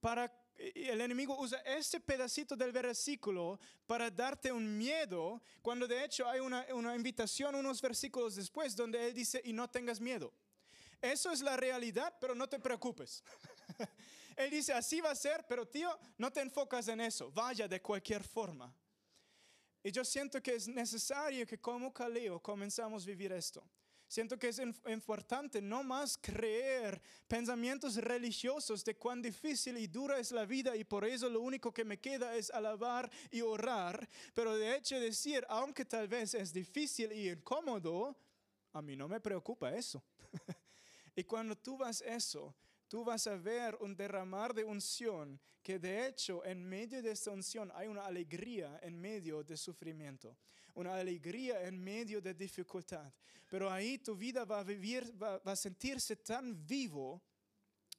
para 0.00 0.32
el 0.58 1.02
enemigo 1.02 1.38
usa 1.38 1.58
este 1.66 2.00
pedacito 2.00 2.56
del 2.56 2.72
versículo 2.72 3.60
para 3.86 4.10
darte 4.10 4.50
un 4.50 4.78
miedo, 4.78 5.42
cuando 5.60 5.86
de 5.86 6.02
hecho 6.02 6.26
hay 6.26 6.40
una, 6.40 6.66
una, 6.72 6.96
invitación 6.96 7.54
unos 7.54 7.82
versículos 7.82 8.36
después 8.36 8.74
donde 8.74 9.06
él 9.06 9.12
dice, 9.12 9.42
y 9.44 9.52
no 9.52 9.68
tengas 9.68 10.00
miedo. 10.00 10.32
Eso 11.02 11.30
es 11.30 11.42
la 11.42 11.58
realidad, 11.58 12.14
pero 12.18 12.34
no 12.34 12.48
te 12.48 12.58
preocupes. 12.58 13.22
él 14.36 14.50
dice, 14.50 14.72
así 14.72 15.02
va 15.02 15.10
a 15.10 15.14
ser, 15.14 15.44
pero 15.46 15.66
tío, 15.66 15.90
no 16.16 16.32
te 16.32 16.40
enfocas 16.40 16.88
en 16.88 17.02
eso, 17.02 17.30
vaya 17.32 17.68
de 17.68 17.82
cualquier 17.82 18.24
forma. 18.24 18.74
Y 19.86 19.92
yo 19.92 20.04
siento 20.04 20.42
que 20.42 20.56
es 20.56 20.66
necesario 20.66 21.46
que 21.46 21.60
como 21.60 21.92
Caleo 21.92 22.40
comenzamos 22.42 23.04
a 23.04 23.06
vivir 23.06 23.30
esto. 23.30 23.62
Siento 24.08 24.36
que 24.36 24.48
es 24.48 24.60
importante 24.88 25.62
no 25.62 25.84
más 25.84 26.18
creer 26.18 27.00
pensamientos 27.28 27.94
religiosos 27.94 28.84
de 28.84 28.96
cuán 28.96 29.22
difícil 29.22 29.78
y 29.78 29.86
dura 29.86 30.18
es 30.18 30.32
la 30.32 30.44
vida 30.44 30.74
y 30.74 30.82
por 30.82 31.04
eso 31.04 31.30
lo 31.30 31.40
único 31.40 31.72
que 31.72 31.84
me 31.84 32.00
queda 32.00 32.34
es 32.34 32.50
alabar 32.50 33.08
y 33.30 33.42
orar, 33.42 34.08
pero 34.34 34.56
de 34.56 34.74
hecho 34.74 34.98
decir, 34.98 35.46
aunque 35.48 35.84
tal 35.84 36.08
vez 36.08 36.34
es 36.34 36.52
difícil 36.52 37.12
y 37.12 37.30
incómodo, 37.30 38.16
a 38.72 38.82
mí 38.82 38.96
no 38.96 39.06
me 39.06 39.20
preocupa 39.20 39.72
eso. 39.72 40.02
y 41.14 41.22
cuando 41.22 41.56
tú 41.56 41.76
vas 41.76 42.00
eso, 42.00 42.52
tú 42.88 43.04
vas 43.04 43.26
a 43.26 43.36
ver 43.36 43.76
un 43.80 43.96
derramar 43.96 44.54
de 44.54 44.64
unción, 44.64 45.40
que 45.62 45.78
de 45.78 46.06
hecho 46.06 46.44
en 46.44 46.64
medio 46.64 47.02
de 47.02 47.10
esta 47.10 47.30
unción 47.30 47.70
hay 47.74 47.88
una 47.88 48.06
alegría 48.06 48.78
en 48.82 49.00
medio 49.00 49.42
de 49.42 49.56
sufrimiento 49.56 50.36
una 50.76 50.94
alegría 50.94 51.62
en 51.62 51.82
medio 51.82 52.20
de 52.20 52.34
dificultad. 52.34 53.12
Pero 53.48 53.70
ahí 53.70 53.98
tu 53.98 54.14
vida 54.14 54.44
va 54.44 54.60
a 54.60 54.64
vivir, 54.64 55.10
va, 55.20 55.40
a 55.44 55.56
sentirse 55.56 56.16
tan 56.16 56.66
vivo. 56.66 57.22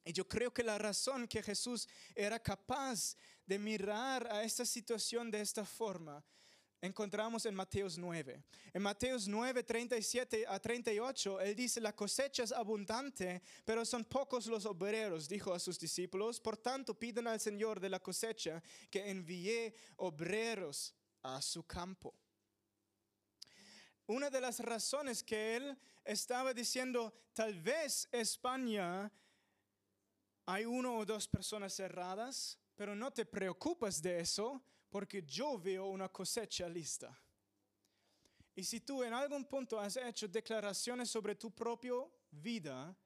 Y 0.04 0.12
yo 0.12 0.26
creo 0.26 0.52
que 0.52 0.62
la 0.62 0.78
razón 0.78 1.26
que 1.26 1.42
Jesús 1.42 1.88
era 2.14 2.38
capaz 2.38 3.16
de 3.44 3.58
mirar 3.58 4.26
a 4.28 4.44
esta 4.44 4.64
situación 4.64 5.30
de 5.30 5.40
esta 5.40 5.64
forma 5.64 6.24
encontramos 6.80 7.46
en 7.46 7.54
Mateos 7.54 7.98
9. 7.98 8.42
En 8.72 8.82
Mateos 8.82 9.28
9, 9.28 9.62
37 9.62 10.44
a 10.46 10.58
38, 10.58 11.40
él 11.40 11.56
dice, 11.56 11.80
la 11.80 11.94
cosecha 11.94 12.42
es 12.42 12.52
abundante, 12.52 13.42
pero 13.64 13.84
son 13.84 14.04
pocos 14.04 14.46
los 14.46 14.66
obreros, 14.66 15.28
dijo 15.28 15.52
a 15.52 15.58
sus 15.58 15.78
discípulos. 15.78 16.40
Por 16.40 16.56
tanto, 16.56 16.98
piden 16.98 17.26
al 17.26 17.40
Señor 17.40 17.80
de 17.80 17.88
la 17.88 18.00
cosecha 18.00 18.62
que 18.90 19.10
envíe 19.10 19.74
obreros 19.96 20.94
a 21.22 21.42
su 21.42 21.64
campo 21.64 22.14
una 24.08 24.30
de 24.30 24.40
las 24.40 24.60
razones 24.60 25.22
que 25.22 25.56
él 25.56 25.78
estaba 26.02 26.54
diciendo, 26.54 27.12
tal 27.34 27.54
vez 27.60 28.08
España 28.10 29.12
hay 30.46 30.64
uno 30.64 30.96
o 30.96 31.04
dos 31.04 31.28
personas 31.28 31.74
cerradas, 31.74 32.58
pero 32.74 32.96
no 32.96 33.12
te 33.12 33.26
preocupes 33.26 34.00
de 34.00 34.20
eso 34.20 34.62
porque 34.90 35.22
yo 35.22 35.58
veo 35.58 35.86
una 35.86 36.08
cosecha 36.08 36.68
lista. 36.68 37.16
Y 38.54 38.64
si 38.64 38.80
tú 38.80 39.02
en 39.02 39.12
algún 39.12 39.44
punto 39.44 39.78
has 39.78 39.96
hecho 39.96 40.26
declaraciones 40.26 41.10
sobre 41.10 41.34
tu 41.34 41.50
propia 41.50 41.94
vida, 42.30 42.96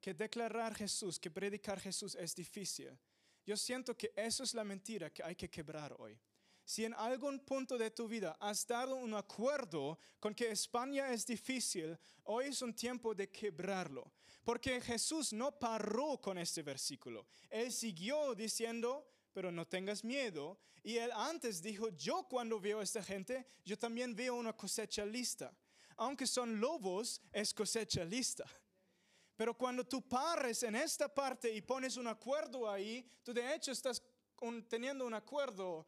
que 0.00 0.12
declarar 0.12 0.74
Jesús, 0.74 1.18
que 1.18 1.30
predicar 1.30 1.80
Jesús 1.80 2.14
es 2.14 2.34
difícil, 2.34 2.98
yo 3.46 3.56
siento 3.56 3.96
que 3.96 4.12
eso 4.14 4.42
es 4.42 4.52
la 4.54 4.64
mentira 4.64 5.10
que 5.10 5.22
hay 5.22 5.34
que 5.34 5.48
quebrar 5.48 5.94
hoy 5.98 6.18
si 6.64 6.84
en 6.84 6.94
algún 6.94 7.40
punto 7.40 7.76
de 7.76 7.90
tu 7.90 8.08
vida 8.08 8.36
has 8.40 8.66
dado 8.66 8.96
un 8.96 9.14
acuerdo 9.14 9.98
con 10.18 10.34
que 10.34 10.50
España 10.50 11.12
es 11.12 11.26
difícil, 11.26 11.96
hoy 12.24 12.46
es 12.46 12.62
un 12.62 12.74
tiempo 12.74 13.14
de 13.14 13.30
quebrarlo. 13.30 14.12
Porque 14.42 14.80
Jesús 14.80 15.32
no 15.32 15.58
paró 15.58 16.20
con 16.20 16.38
este 16.38 16.62
versículo. 16.62 17.26
Él 17.48 17.72
siguió 17.72 18.34
diciendo, 18.34 19.06
pero 19.34 19.50
no 19.52 19.66
tengas 19.66 20.02
miedo. 20.04 20.58
Y 20.82 20.96
él 20.96 21.10
antes 21.12 21.60
dijo, 21.60 21.88
yo 21.90 22.26
cuando 22.30 22.58
veo 22.60 22.80
a 22.80 22.84
esta 22.84 23.02
gente, 23.02 23.46
yo 23.64 23.76
también 23.76 24.14
veo 24.14 24.36
una 24.36 24.54
cosecha 24.56 25.04
lista. 25.04 25.52
Aunque 25.96 26.26
son 26.26 26.60
lobos, 26.60 27.20
es 27.32 27.52
cosecha 27.52 28.04
lista. 28.04 28.44
Pero 29.36 29.58
cuando 29.58 29.84
tú 29.84 30.00
pares 30.08 30.62
en 30.62 30.76
esta 30.76 31.12
parte 31.12 31.52
y 31.52 31.60
pones 31.60 31.96
un 31.96 32.06
acuerdo 32.06 32.70
ahí, 32.70 33.04
tú 33.22 33.34
de 33.34 33.54
hecho 33.54 33.72
estás 33.72 34.02
teniendo 34.68 35.04
un 35.04 35.14
acuerdo 35.14 35.86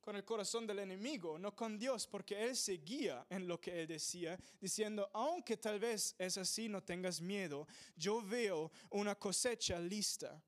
con 0.00 0.16
el 0.16 0.24
corazón 0.24 0.66
del 0.66 0.78
enemigo, 0.78 1.38
no 1.38 1.54
con 1.54 1.78
Dios, 1.78 2.06
porque 2.06 2.42
Él 2.42 2.56
seguía 2.56 3.26
en 3.28 3.46
lo 3.46 3.60
que 3.60 3.82
Él 3.82 3.86
decía, 3.86 4.38
diciendo, 4.58 5.10
aunque 5.12 5.58
tal 5.58 5.78
vez 5.78 6.14
es 6.18 6.38
así, 6.38 6.68
no 6.68 6.82
tengas 6.82 7.20
miedo, 7.20 7.68
yo 7.94 8.22
veo 8.22 8.72
una 8.88 9.14
cosecha 9.14 9.78
lista. 9.78 10.42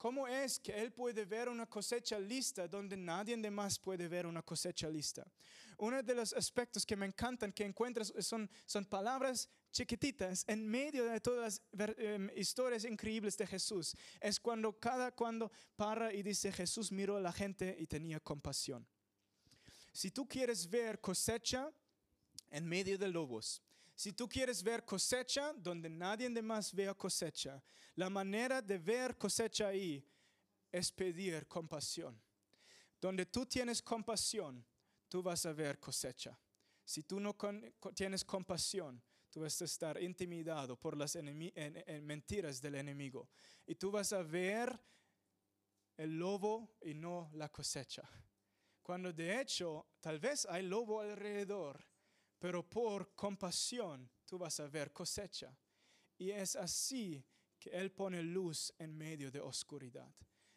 ¿Cómo 0.00 0.26
es 0.26 0.58
que 0.58 0.72
Él 0.80 0.92
puede 0.92 1.26
ver 1.26 1.50
una 1.50 1.66
cosecha 1.66 2.18
lista 2.18 2.66
donde 2.66 2.96
nadie 2.96 3.36
más 3.50 3.78
puede 3.78 4.08
ver 4.08 4.26
una 4.26 4.40
cosecha 4.40 4.88
lista? 4.88 5.30
Uno 5.76 6.02
de 6.02 6.14
los 6.14 6.32
aspectos 6.32 6.86
que 6.86 6.96
me 6.96 7.04
encantan 7.04 7.52
que 7.52 7.66
encuentras 7.66 8.10
son, 8.20 8.48
son 8.64 8.86
palabras 8.86 9.46
chiquititas 9.70 10.46
en 10.48 10.66
medio 10.66 11.04
de 11.04 11.20
todas 11.20 11.60
las 11.70 11.98
em, 11.98 12.30
historias 12.34 12.86
increíbles 12.86 13.36
de 13.36 13.46
Jesús. 13.46 13.94
Es 14.22 14.40
cuando 14.40 14.72
cada 14.72 15.12
cuando 15.12 15.52
para 15.76 16.14
y 16.14 16.22
dice 16.22 16.50
Jesús 16.50 16.90
miró 16.90 17.18
a 17.18 17.20
la 17.20 17.30
gente 17.30 17.76
y 17.78 17.86
tenía 17.86 18.20
compasión. 18.20 18.86
Si 19.92 20.10
tú 20.10 20.26
quieres 20.26 20.70
ver 20.70 20.98
cosecha 21.02 21.70
en 22.50 22.66
medio 22.66 22.96
de 22.96 23.08
lobos, 23.08 23.60
si 24.00 24.14
tú 24.14 24.26
quieres 24.26 24.62
ver 24.62 24.82
cosecha 24.86 25.52
donde 25.52 25.90
nadie 25.90 26.30
más 26.40 26.72
vea 26.72 26.94
cosecha, 26.94 27.62
la 27.96 28.08
manera 28.08 28.62
de 28.62 28.78
ver 28.78 29.18
cosecha 29.18 29.68
ahí 29.68 30.02
es 30.72 30.90
pedir 30.90 31.46
compasión. 31.46 32.18
Donde 32.98 33.26
tú 33.26 33.44
tienes 33.44 33.82
compasión, 33.82 34.64
tú 35.06 35.22
vas 35.22 35.44
a 35.44 35.52
ver 35.52 35.78
cosecha. 35.78 36.34
Si 36.82 37.02
tú 37.02 37.20
no 37.20 37.36
tienes 37.94 38.24
compasión, 38.24 39.02
tú 39.28 39.42
vas 39.42 39.60
a 39.60 39.66
estar 39.66 40.02
intimidado 40.02 40.80
por 40.80 40.96
las 40.96 41.18
mentiras 42.00 42.58
del 42.58 42.76
enemigo. 42.76 43.28
Y 43.66 43.74
tú 43.74 43.90
vas 43.90 44.14
a 44.14 44.22
ver 44.22 44.80
el 45.98 46.18
lobo 46.18 46.78
y 46.80 46.94
no 46.94 47.30
la 47.34 47.50
cosecha. 47.50 48.08
Cuando 48.82 49.12
de 49.12 49.42
hecho 49.42 49.88
tal 50.00 50.18
vez 50.18 50.46
hay 50.46 50.62
lobo 50.62 51.02
alrededor, 51.02 51.89
pero 52.40 52.68
por 52.68 53.14
compasión 53.14 54.10
tú 54.24 54.38
vas 54.38 54.58
a 54.60 54.66
ver 54.66 54.92
cosecha. 54.92 55.54
Y 56.18 56.30
es 56.30 56.56
así 56.56 57.22
que 57.58 57.68
Él 57.70 57.92
pone 57.92 58.22
luz 58.22 58.72
en 58.78 58.96
medio 58.96 59.30
de 59.30 59.40
oscuridad. 59.40 60.12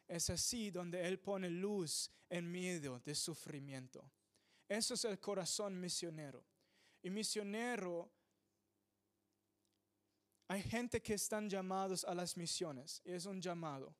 Es 0.07 0.29
así 0.29 0.71
donde 0.71 1.05
Él 1.05 1.19
pone 1.19 1.49
luz 1.49 2.09
en 2.29 2.49
medio 2.49 2.99
de 2.99 3.13
sufrimiento. 3.13 4.09
Eso 4.67 4.93
es 4.93 5.03
el 5.05 5.19
corazón 5.19 5.79
misionero. 5.79 6.45
Y 7.01 7.09
misionero, 7.09 8.09
hay 10.47 10.63
gente 10.63 11.01
que 11.01 11.15
están 11.15 11.49
llamados 11.49 12.05
a 12.05 12.15
las 12.15 12.37
misiones, 12.37 13.01
es 13.03 13.25
un 13.25 13.41
llamado. 13.41 13.93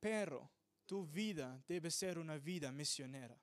Pero 0.00 0.50
tu 0.84 1.06
vida 1.06 1.62
debe 1.66 1.90
ser 1.90 2.18
una 2.18 2.36
vida 2.36 2.70
misionera. 2.70 3.40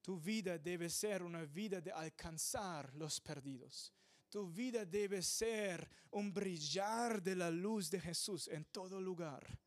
Tu 0.00 0.18
vida 0.18 0.58
debe 0.58 0.88
ser 0.88 1.22
una 1.22 1.44
vida 1.44 1.80
de 1.80 1.92
alcanzar 1.92 2.94
los 2.94 3.20
perdidos. 3.20 3.92
Tu 4.28 4.48
vida 4.48 4.84
debe 4.84 5.22
ser 5.22 5.88
un 6.12 6.32
brillar 6.32 7.22
de 7.22 7.36
la 7.36 7.50
luz 7.50 7.90
de 7.90 8.00
Jesús 8.00 8.48
en 8.48 8.64
todo 8.66 9.00
lugar. 9.00 9.58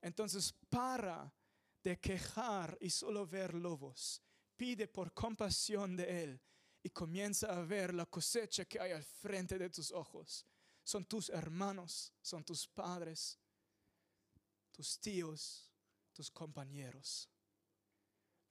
Entonces, 0.00 0.52
para 0.68 1.32
de 1.82 1.98
quejar 1.98 2.76
y 2.80 2.90
solo 2.90 3.26
ver 3.26 3.54
lobos. 3.54 4.22
Pide 4.56 4.86
por 4.86 5.12
compasión 5.12 5.96
de 5.96 6.24
Él 6.24 6.40
y 6.82 6.90
comienza 6.90 7.48
a 7.48 7.62
ver 7.62 7.94
la 7.94 8.06
cosecha 8.06 8.64
que 8.64 8.78
hay 8.80 8.92
al 8.92 9.04
frente 9.04 9.58
de 9.58 9.70
tus 9.70 9.90
ojos. 9.90 10.46
Son 10.84 11.04
tus 11.04 11.28
hermanos, 11.30 12.12
son 12.20 12.44
tus 12.44 12.66
padres, 12.66 13.38
tus 14.70 14.98
tíos, 14.98 15.70
tus 16.12 16.30
compañeros. 16.30 17.28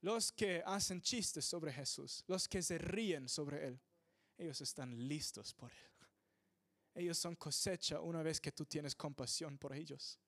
Los 0.02 0.32
que 0.32 0.62
hacen 0.66 1.00
chistes 1.00 1.44
sobre 1.44 1.72
Jesús, 1.72 2.24
los 2.26 2.48
que 2.48 2.62
se 2.62 2.76
ríen 2.76 3.28
sobre 3.28 3.66
Él, 3.68 3.80
ellos 4.36 4.60
están 4.60 5.08
listos 5.08 5.54
por 5.54 5.70
Él. 5.70 5.92
Ellos 6.94 7.16
son 7.16 7.36
cosecha 7.36 8.00
una 8.00 8.22
vez 8.22 8.40
que 8.40 8.52
tú 8.52 8.66
tienes 8.66 8.94
compasión 8.94 9.56
por 9.58 9.72
ellos. 9.72 10.18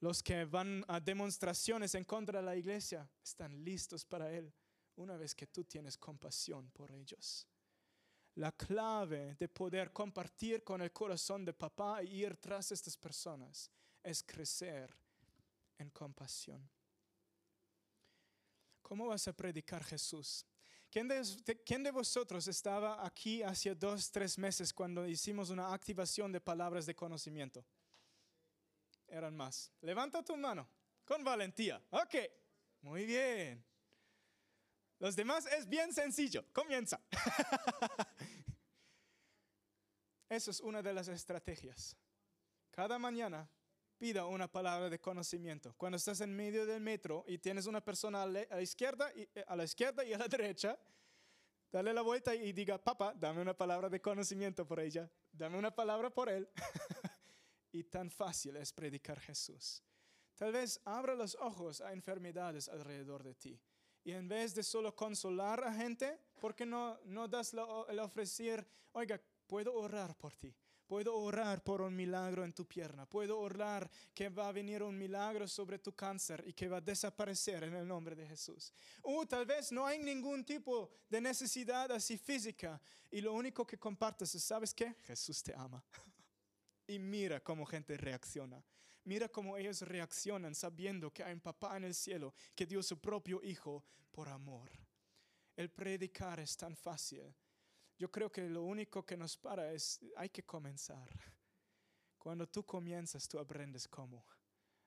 Los 0.00 0.22
que 0.22 0.44
van 0.44 0.84
a 0.86 1.00
demostraciones 1.00 1.94
en 1.94 2.04
contra 2.04 2.40
de 2.40 2.46
la 2.46 2.56
iglesia 2.56 3.08
están 3.22 3.64
listos 3.64 4.04
para 4.04 4.30
Él 4.30 4.52
una 4.96 5.16
vez 5.16 5.34
que 5.34 5.48
tú 5.48 5.64
tienes 5.64 5.98
compasión 5.98 6.70
por 6.70 6.92
ellos. 6.92 7.48
La 8.36 8.52
clave 8.52 9.34
de 9.38 9.48
poder 9.48 9.92
compartir 9.92 10.62
con 10.62 10.82
el 10.82 10.92
corazón 10.92 11.44
de 11.44 11.52
papá 11.52 12.02
y 12.02 12.24
ir 12.24 12.36
tras 12.36 12.72
estas 12.72 12.96
personas 12.96 13.70
es 14.02 14.22
crecer 14.22 14.94
en 15.78 15.90
compasión. 15.90 16.68
¿Cómo 18.84 19.06
vas 19.06 19.26
a 19.28 19.32
predicar 19.32 19.82
Jesús? 19.82 20.46
¿Quién 20.90 21.08
de, 21.08 21.90
vosotros 21.90 22.46
estaba 22.46 23.04
aquí 23.04 23.42
hace 23.42 23.74
dos, 23.74 24.10
tres 24.10 24.38
meses 24.38 24.74
cuando 24.74 25.08
hicimos 25.08 25.48
una 25.48 25.72
activación 25.72 26.30
de 26.30 26.40
palabras 26.40 26.84
de 26.84 26.94
conocimiento? 26.94 27.64
Eran 29.08 29.34
más. 29.34 29.72
Levanta 29.80 30.22
tu 30.22 30.36
mano 30.36 30.68
con 31.04 31.24
valentía. 31.24 31.82
Ok, 31.90 32.14
muy 32.82 33.06
bien. 33.06 33.64
Los 34.98 35.16
demás 35.16 35.46
es 35.46 35.66
bien 35.66 35.92
sencillo. 35.92 36.44
Comienza. 36.52 37.00
Eso 40.28 40.50
es 40.50 40.60
una 40.60 40.82
de 40.82 40.92
las 40.92 41.08
estrategias. 41.08 41.96
Cada 42.70 42.98
mañana 42.98 43.48
pida 44.04 44.26
una 44.26 44.52
palabra 44.52 44.90
de 44.90 45.00
conocimiento. 45.00 45.72
Cuando 45.78 45.96
estás 45.96 46.20
en 46.20 46.36
medio 46.36 46.66
del 46.66 46.82
metro 46.82 47.24
y 47.26 47.38
tienes 47.38 47.64
una 47.64 47.82
persona 47.82 48.24
a 48.24 48.26
la 48.26 48.60
izquierda 48.60 49.10
y 49.16 49.22
eh, 49.34 49.42
a 49.46 49.56
la 49.56 49.64
izquierda 49.64 50.04
y 50.04 50.12
a 50.12 50.18
la 50.18 50.28
derecha, 50.36 50.78
dale 51.72 51.94
la 51.94 52.02
vuelta 52.02 52.34
y 52.34 52.52
diga, 52.52 52.76
papá, 52.76 53.14
dame 53.16 53.40
una 53.40 53.56
palabra 53.56 53.88
de 53.88 54.02
conocimiento 54.02 54.66
por 54.66 54.78
ella, 54.78 55.10
dame 55.32 55.56
una 55.56 55.74
palabra 55.74 56.10
por 56.10 56.28
él. 56.28 56.46
y 57.72 57.84
tan 57.84 58.10
fácil 58.10 58.56
es 58.56 58.74
predicar 58.74 59.18
Jesús. 59.20 59.82
Tal 60.34 60.52
vez 60.52 60.78
abra 60.84 61.14
los 61.14 61.34
ojos 61.36 61.80
a 61.80 61.94
enfermedades 61.94 62.68
alrededor 62.68 63.22
de 63.22 63.34
ti. 63.34 63.58
Y 64.04 64.12
en 64.12 64.28
vez 64.28 64.54
de 64.54 64.62
solo 64.64 64.94
consolar 64.94 65.64
a 65.64 65.72
gente, 65.72 66.20
¿por 66.38 66.54
qué 66.54 66.66
no, 66.66 67.00
no 67.06 67.26
das 67.26 67.54
el 67.88 67.98
ofrecer, 68.00 68.68
oiga, 68.92 69.18
puedo 69.46 69.72
orar 69.72 70.14
por 70.14 70.36
ti? 70.36 70.54
Puedo 70.86 71.16
orar 71.16 71.64
por 71.64 71.80
un 71.80 71.96
milagro 71.96 72.44
en 72.44 72.52
tu 72.52 72.66
pierna. 72.66 73.06
Puedo 73.06 73.38
orar 73.38 73.90
que 74.12 74.28
va 74.28 74.48
a 74.48 74.52
venir 74.52 74.82
un 74.82 74.98
milagro 74.98 75.48
sobre 75.48 75.78
tu 75.78 75.94
cáncer 75.94 76.44
y 76.46 76.52
que 76.52 76.68
va 76.68 76.76
a 76.76 76.80
desaparecer 76.80 77.64
en 77.64 77.74
el 77.74 77.86
nombre 77.86 78.14
de 78.14 78.26
Jesús. 78.26 78.72
O 79.02 79.26
tal 79.26 79.46
vez 79.46 79.72
no 79.72 79.86
hay 79.86 79.98
ningún 79.98 80.44
tipo 80.44 80.90
de 81.08 81.20
necesidad 81.20 81.90
así 81.90 82.18
física 82.18 82.80
y 83.10 83.20
lo 83.22 83.32
único 83.32 83.66
que 83.66 83.78
compartes 83.78 84.34
es, 84.34 84.44
¿sabes 84.44 84.74
qué? 84.74 84.94
Jesús 85.02 85.42
te 85.42 85.54
ama. 85.54 85.82
Y 86.86 86.98
mira 86.98 87.40
cómo 87.40 87.64
gente 87.64 87.96
reacciona. 87.96 88.62
Mira 89.04 89.30
cómo 89.30 89.56
ellos 89.56 89.80
reaccionan 89.80 90.54
sabiendo 90.54 91.10
que 91.10 91.24
hay 91.24 91.32
un 91.32 91.40
papá 91.40 91.78
en 91.78 91.84
el 91.84 91.94
cielo 91.94 92.34
que 92.54 92.66
dio 92.66 92.82
su 92.82 93.00
propio 93.00 93.42
hijo 93.42 93.82
por 94.10 94.28
amor. 94.28 94.70
El 95.56 95.70
predicar 95.70 96.40
es 96.40 96.56
tan 96.58 96.76
fácil 96.76 97.34
yo 97.98 98.10
creo 98.10 98.30
que 98.30 98.48
lo 98.48 98.62
único 98.62 99.04
que 99.04 99.16
nos 99.16 99.36
para 99.36 99.72
es, 99.72 100.00
hay 100.16 100.28
que 100.28 100.44
comenzar. 100.44 101.08
Cuando 102.18 102.48
tú 102.48 102.64
comienzas, 102.64 103.28
tú 103.28 103.38
aprendes 103.38 103.86
cómo. 103.86 104.24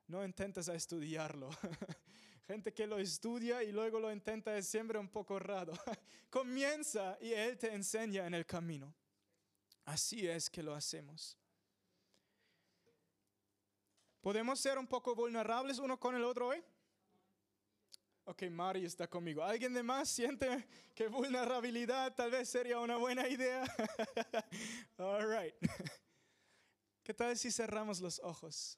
No 0.08 0.24
intentas 0.26 0.70
a 0.70 0.76
estudiarlo. 0.76 1.50
Gente 2.48 2.74
que 2.74 2.88
lo 2.88 2.98
estudia 2.98 3.62
y 3.64 3.72
luego 3.72 4.00
lo 4.00 4.12
intenta 4.12 4.58
es 4.58 4.68
siempre 4.68 4.98
un 4.98 5.10
poco 5.10 5.38
raro. 5.38 5.74
Comienza 6.30 7.18
y 7.22 7.34
Él 7.34 7.58
te 7.58 7.74
enseña 7.74 8.26
en 8.26 8.34
el 8.34 8.46
camino. 8.46 8.94
Así 9.86 10.28
es 10.28 10.50
que 10.50 10.64
lo 10.64 10.74
hacemos. 10.74 11.38
¿Podemos 14.22 14.60
ser 14.60 14.78
un 14.78 14.88
poco 14.88 15.16
vulnerables 15.16 15.80
uno 15.80 16.00
con 16.00 16.16
el 16.16 16.24
otro 16.24 16.48
hoy? 16.48 16.64
Ok, 18.30 18.44
Mari 18.52 18.84
está 18.84 19.08
conmigo. 19.08 19.42
¿Alguien 19.42 19.74
de 19.74 19.82
más 19.82 20.10
siente 20.10 20.68
que 20.94 21.08
vulnerabilidad 21.08 22.14
tal 22.14 22.30
vez 22.30 22.50
sería 22.50 22.78
una 22.78 22.98
buena 22.98 23.26
idea? 23.26 23.64
All 24.98 25.26
right. 25.26 25.56
¿Qué 27.04 27.14
tal 27.14 27.38
si 27.38 27.50
cerramos 27.50 28.02
los 28.02 28.20
ojos? 28.20 28.78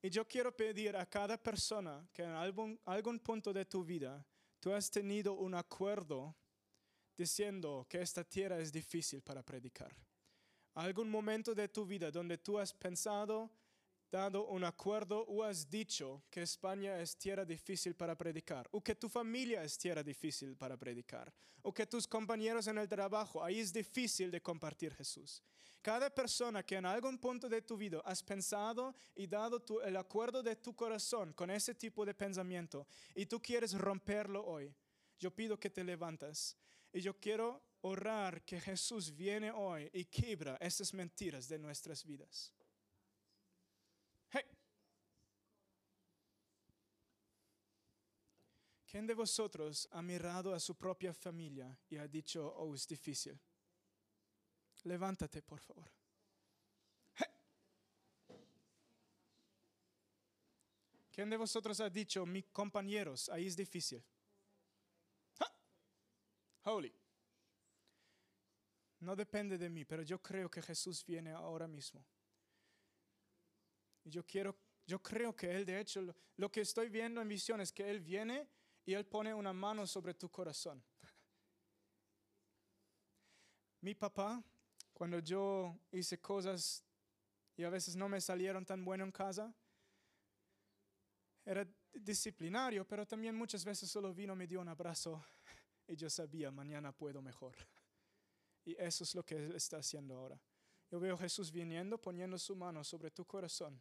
Y 0.00 0.08
yo 0.08 0.26
quiero 0.26 0.56
pedir 0.56 0.96
a 0.96 1.04
cada 1.04 1.36
persona 1.36 2.08
que 2.10 2.22
en 2.22 2.30
algún, 2.30 2.80
algún 2.86 3.18
punto 3.18 3.52
de 3.52 3.66
tu 3.66 3.84
vida 3.84 4.24
tú 4.58 4.72
has 4.72 4.90
tenido 4.90 5.34
un 5.34 5.54
acuerdo 5.54 6.34
diciendo 7.14 7.86
que 7.86 8.00
esta 8.00 8.24
tierra 8.24 8.58
es 8.60 8.72
difícil 8.72 9.20
para 9.20 9.42
predicar. 9.42 9.94
Algún 10.72 11.10
momento 11.10 11.54
de 11.54 11.68
tu 11.68 11.84
vida 11.84 12.10
donde 12.10 12.38
tú 12.38 12.58
has 12.58 12.72
pensado, 12.72 13.50
dado 14.10 14.46
un 14.46 14.64
acuerdo 14.64 15.24
o 15.26 15.44
has 15.44 15.70
dicho 15.70 16.24
que 16.30 16.42
España 16.42 17.00
es 17.00 17.16
tierra 17.16 17.44
difícil 17.44 17.94
para 17.94 18.16
predicar, 18.16 18.68
o 18.72 18.82
que 18.82 18.94
tu 18.94 19.08
familia 19.08 19.62
es 19.62 19.78
tierra 19.78 20.02
difícil 20.02 20.56
para 20.56 20.76
predicar, 20.76 21.32
o 21.62 21.72
que 21.72 21.86
tus 21.86 22.06
compañeros 22.06 22.66
en 22.66 22.78
el 22.78 22.88
trabajo, 22.88 23.42
ahí 23.42 23.60
es 23.60 23.72
difícil 23.72 24.30
de 24.30 24.42
compartir 24.42 24.94
Jesús. 24.94 25.42
Cada 25.82 26.10
persona 26.10 26.62
que 26.62 26.76
en 26.76 26.84
algún 26.84 27.18
punto 27.18 27.48
de 27.48 27.62
tu 27.62 27.76
vida 27.76 28.02
has 28.04 28.22
pensado 28.22 28.94
y 29.16 29.26
dado 29.26 29.64
el 29.82 29.96
acuerdo 29.96 30.42
de 30.42 30.56
tu 30.56 30.74
corazón 30.74 31.32
con 31.32 31.50
ese 31.50 31.74
tipo 31.74 32.04
de 32.04 32.12
pensamiento 32.12 32.86
y 33.14 33.24
tú 33.24 33.40
quieres 33.40 33.72
romperlo 33.72 34.44
hoy, 34.44 34.74
yo 35.18 35.30
pido 35.30 35.58
que 35.58 35.70
te 35.70 35.82
levantas 35.82 36.56
y 36.92 37.00
yo 37.00 37.18
quiero 37.18 37.62
orar 37.82 38.42
que 38.44 38.60
Jesús 38.60 39.14
viene 39.14 39.50
hoy 39.50 39.88
y 39.94 40.04
quiebra 40.04 40.56
esas 40.60 40.92
mentiras 40.92 41.48
de 41.48 41.58
nuestras 41.58 42.04
vidas. 42.04 42.52
¿Quién 48.90 49.06
de 49.06 49.14
vosotros 49.14 49.88
ha 49.92 50.02
mirado 50.02 50.52
a 50.52 50.58
su 50.58 50.74
propia 50.74 51.14
familia 51.14 51.78
y 51.88 51.96
ha 51.96 52.08
dicho, 52.08 52.52
oh, 52.56 52.74
es 52.74 52.88
difícil? 52.88 53.38
Levántate, 54.82 55.42
por 55.42 55.60
favor. 55.60 55.88
¿Quién 61.12 61.30
de 61.30 61.36
vosotros 61.36 61.78
ha 61.78 61.88
dicho, 61.88 62.26
mis 62.26 62.46
compañeros, 62.46 63.28
ahí 63.28 63.46
es 63.46 63.56
difícil? 63.56 64.02
Holy. 66.64 66.92
No 68.98 69.14
depende 69.14 69.56
de 69.56 69.70
mí, 69.70 69.84
pero 69.84 70.02
yo 70.02 70.20
creo 70.20 70.50
que 70.50 70.62
Jesús 70.62 71.06
viene 71.06 71.30
ahora 71.30 71.68
mismo. 71.68 72.04
Y 74.02 74.10
yo 74.10 74.26
quiero, 74.26 74.58
yo 74.84 75.00
creo 75.00 75.36
que 75.36 75.48
Él, 75.48 75.64
de 75.64 75.78
hecho, 75.78 76.02
lo, 76.02 76.12
lo 76.38 76.50
que 76.50 76.62
estoy 76.62 76.88
viendo 76.88 77.20
en 77.20 77.28
visión 77.28 77.60
es 77.60 77.70
que 77.70 77.88
Él 77.88 78.00
viene 78.00 78.48
y 78.84 78.94
Él 78.94 79.06
pone 79.06 79.32
una 79.34 79.52
mano 79.52 79.86
sobre 79.86 80.14
tu 80.14 80.28
corazón. 80.30 80.82
Mi 83.80 83.94
papá, 83.94 84.42
cuando 84.92 85.18
yo 85.20 85.78
hice 85.92 86.20
cosas 86.20 86.84
y 87.56 87.64
a 87.64 87.70
veces 87.70 87.96
no 87.96 88.08
me 88.08 88.20
salieron 88.20 88.64
tan 88.64 88.84
bueno 88.84 89.04
en 89.04 89.12
casa, 89.12 89.54
era 91.44 91.66
disciplinario, 91.92 92.86
pero 92.86 93.06
también 93.06 93.34
muchas 93.34 93.64
veces 93.64 93.90
solo 93.90 94.14
vino, 94.14 94.36
me 94.36 94.46
dio 94.46 94.60
un 94.60 94.68
abrazo 94.68 95.24
y 95.86 95.96
yo 95.96 96.08
sabía, 96.10 96.50
mañana 96.50 96.92
puedo 96.92 97.22
mejor. 97.22 97.56
Y 98.64 98.76
eso 98.80 99.04
es 99.04 99.14
lo 99.14 99.24
que 99.24 99.36
Él 99.36 99.54
está 99.54 99.78
haciendo 99.78 100.16
ahora. 100.16 100.40
Yo 100.90 101.00
veo 101.00 101.14
a 101.14 101.18
Jesús 101.18 101.50
viniendo, 101.50 101.98
poniendo 101.98 102.38
su 102.38 102.54
mano 102.54 102.84
sobre 102.84 103.10
tu 103.10 103.24
corazón, 103.24 103.80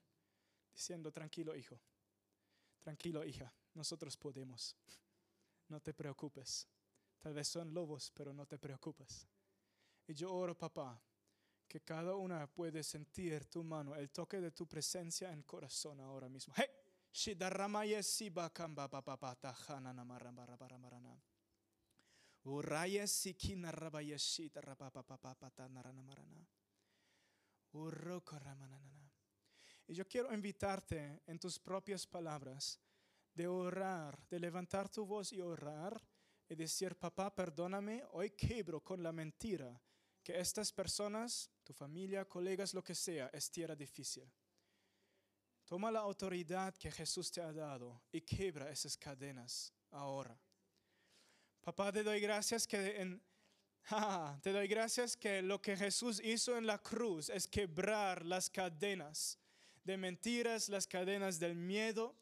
diciendo, 0.72 1.12
tranquilo 1.12 1.56
hijo, 1.56 1.80
tranquilo 2.80 3.26
hija, 3.26 3.54
nosotros 3.74 4.18
podemos. 4.18 4.76
No 5.68 5.80
te 5.80 5.94
preocupes. 5.94 6.68
Tal 7.20 7.34
vez 7.34 7.48
son 7.48 7.74
lobos, 7.74 8.12
pero 8.14 8.34
no 8.34 8.46
te 8.46 8.58
preocupes. 8.58 9.28
Y 10.08 10.14
yo 10.14 10.34
oro, 10.34 10.58
papá, 10.58 11.02
que 11.68 11.82
cada 11.82 12.16
una 12.16 12.48
puede 12.48 12.84
sentir 12.84 13.46
tu 13.46 13.64
mano, 13.64 13.96
el 13.96 14.10
toque 14.10 14.42
de 14.42 14.52
tu 14.52 14.68
presencia 14.68 15.32
en 15.32 15.44
corazón 15.44 16.00
ahora 16.00 16.30
mismo. 16.30 16.54
¡Hey! 16.58 16.66
Y 29.88 29.94
yo 29.96 30.08
quiero 30.08 30.34
invitarte 30.34 31.22
en 31.26 31.40
tus 31.40 31.60
propias 31.60 32.06
palabras 32.06 32.80
de 33.40 33.48
orar, 33.48 34.20
de 34.28 34.38
levantar 34.38 34.90
tu 34.90 35.06
voz 35.06 35.32
y 35.32 35.40
orar 35.40 35.98
y 36.50 36.56
decir, 36.56 36.98
papá, 36.98 37.34
perdóname, 37.34 38.04
hoy 38.12 38.32
quebro 38.32 38.84
con 38.84 39.02
la 39.02 39.14
mentira 39.14 39.82
que 40.22 40.38
estas 40.38 40.74
personas, 40.74 41.50
tu 41.64 41.72
familia, 41.72 42.26
colegas, 42.26 42.74
lo 42.74 42.84
que 42.84 42.94
sea, 42.94 43.30
es 43.32 43.50
tierra 43.50 43.78
difícil. 43.78 44.30
Toma 45.64 45.90
la 45.90 46.02
autoridad 46.02 46.76
que 46.76 46.92
Jesús 46.92 47.32
te 47.32 47.40
ha 47.40 47.54
dado 47.54 48.02
y 48.12 48.20
quebra 48.20 48.70
esas 48.72 48.98
cadenas 48.98 49.74
ahora. 49.92 50.38
Papá, 51.62 51.94
te 51.94 52.04
doy 52.04 52.20
gracias 52.20 52.68
que 52.68 53.00
en, 53.00 53.24
te 54.44 54.52
doy 54.52 54.68
gracias 54.68 55.16
que 55.16 55.42
lo 55.42 55.62
que 55.62 55.78
Jesús 55.78 56.20
hizo 56.26 56.58
en 56.58 56.68
la 56.68 56.80
cruz 56.80 57.30
es 57.30 57.48
quebrar 57.48 58.26
las 58.26 58.50
cadenas 58.50 59.40
de 59.86 59.96
mentiras, 59.96 60.68
las 60.68 60.88
cadenas 60.88 61.40
del 61.40 61.56
miedo. 61.56 62.18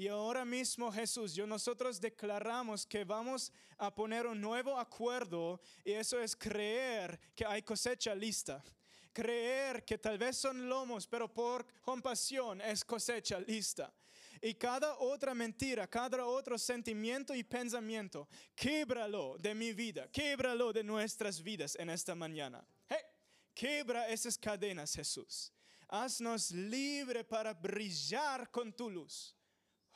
Y 0.00 0.08
ahora 0.08 0.46
mismo 0.46 0.90
Jesús, 0.90 1.34
yo 1.34 1.46
nosotros 1.46 2.00
declaramos 2.00 2.86
que 2.86 3.04
vamos 3.04 3.52
a 3.76 3.94
poner 3.94 4.26
un 4.26 4.40
nuevo 4.40 4.78
acuerdo 4.78 5.60
y 5.84 5.92
eso 5.92 6.18
es 6.18 6.34
creer 6.34 7.20
que 7.36 7.44
hay 7.44 7.60
cosecha 7.60 8.14
lista 8.14 8.64
creer 9.12 9.84
que 9.84 9.98
tal 9.98 10.16
vez 10.16 10.38
son 10.38 10.70
lomos, 10.70 11.06
pero 11.06 11.30
por 11.30 11.66
compasión 11.82 12.62
es 12.62 12.82
cosecha 12.82 13.40
lista. 13.40 13.92
Y 14.40 14.54
cada 14.54 14.96
otra 15.00 15.34
mentira, 15.34 15.86
cada 15.86 16.24
otro 16.24 16.56
sentimiento 16.56 17.34
y 17.34 17.44
pensamiento, 17.44 18.26
québralo 18.54 19.36
de 19.38 19.54
mi 19.54 19.74
vida, 19.74 20.08
québralo 20.10 20.72
de 20.72 20.82
nuestras 20.82 21.42
vidas 21.42 21.76
en 21.78 21.90
esta 21.90 22.14
mañana. 22.14 22.64
Hey, 22.88 23.04
quebra 23.52 24.08
esas 24.08 24.38
cadenas, 24.38 24.94
Jesús. 24.94 25.52
Haznos 25.88 26.52
libre 26.52 27.22
para 27.22 27.52
brillar 27.52 28.50
con 28.50 28.72
tu 28.72 28.88
luz. 28.88 29.36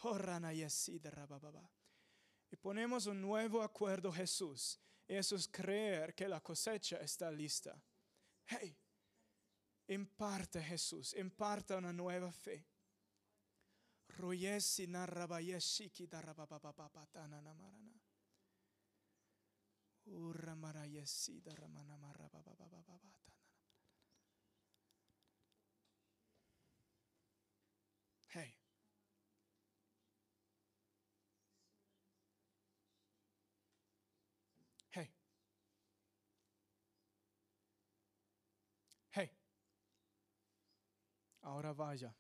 Oh, 0.07 0.19
y 2.51 2.57
ponemos 2.57 3.07
un 3.07 3.21
nuevo 3.21 3.63
acuerdo, 3.63 4.13
Jesús. 4.13 4.79
Eso 5.09 5.37
es 5.37 5.49
creer 5.49 6.15
que 6.15 6.29
la 6.29 6.41
cosecha 6.41 6.99
está 6.99 7.31
lista. 7.31 7.83
Hey, 8.47 8.77
Imparta 9.89 10.63
Jesús, 10.63 11.15
imparta 11.15 11.77
una 11.77 11.93
nueva 11.93 12.33
fe. 12.33 12.65
Royesi 14.17 14.87
narrabayeshiki 14.87 16.07
darabababapatana 16.07 17.41
namarana. 17.43 18.01
Uramarayesi 20.07 21.41
daramana 21.41 21.99
marabababapatana. 21.99 23.19
Hey. 28.29 28.55
Hey. 34.91 35.11
Hey. 39.11 39.31
Ahora 41.45 41.73
vaya. 41.73 42.15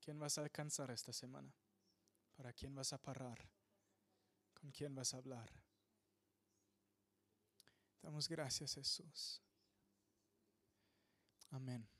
¿Quién 0.00 0.18
vas 0.18 0.38
a 0.38 0.42
alcanzar 0.42 0.90
esta 0.90 1.12
semana? 1.12 1.52
¿Para 2.36 2.52
quién 2.52 2.74
vas 2.74 2.92
a 2.92 2.98
parar? 2.98 3.38
¿Con 4.54 4.70
quién 4.70 4.94
vas 4.94 5.14
a 5.14 5.18
hablar? 5.18 5.50
Damos 8.02 8.28
gracias 8.28 8.74
Jesús. 8.74 9.42
Amén. 11.50 11.99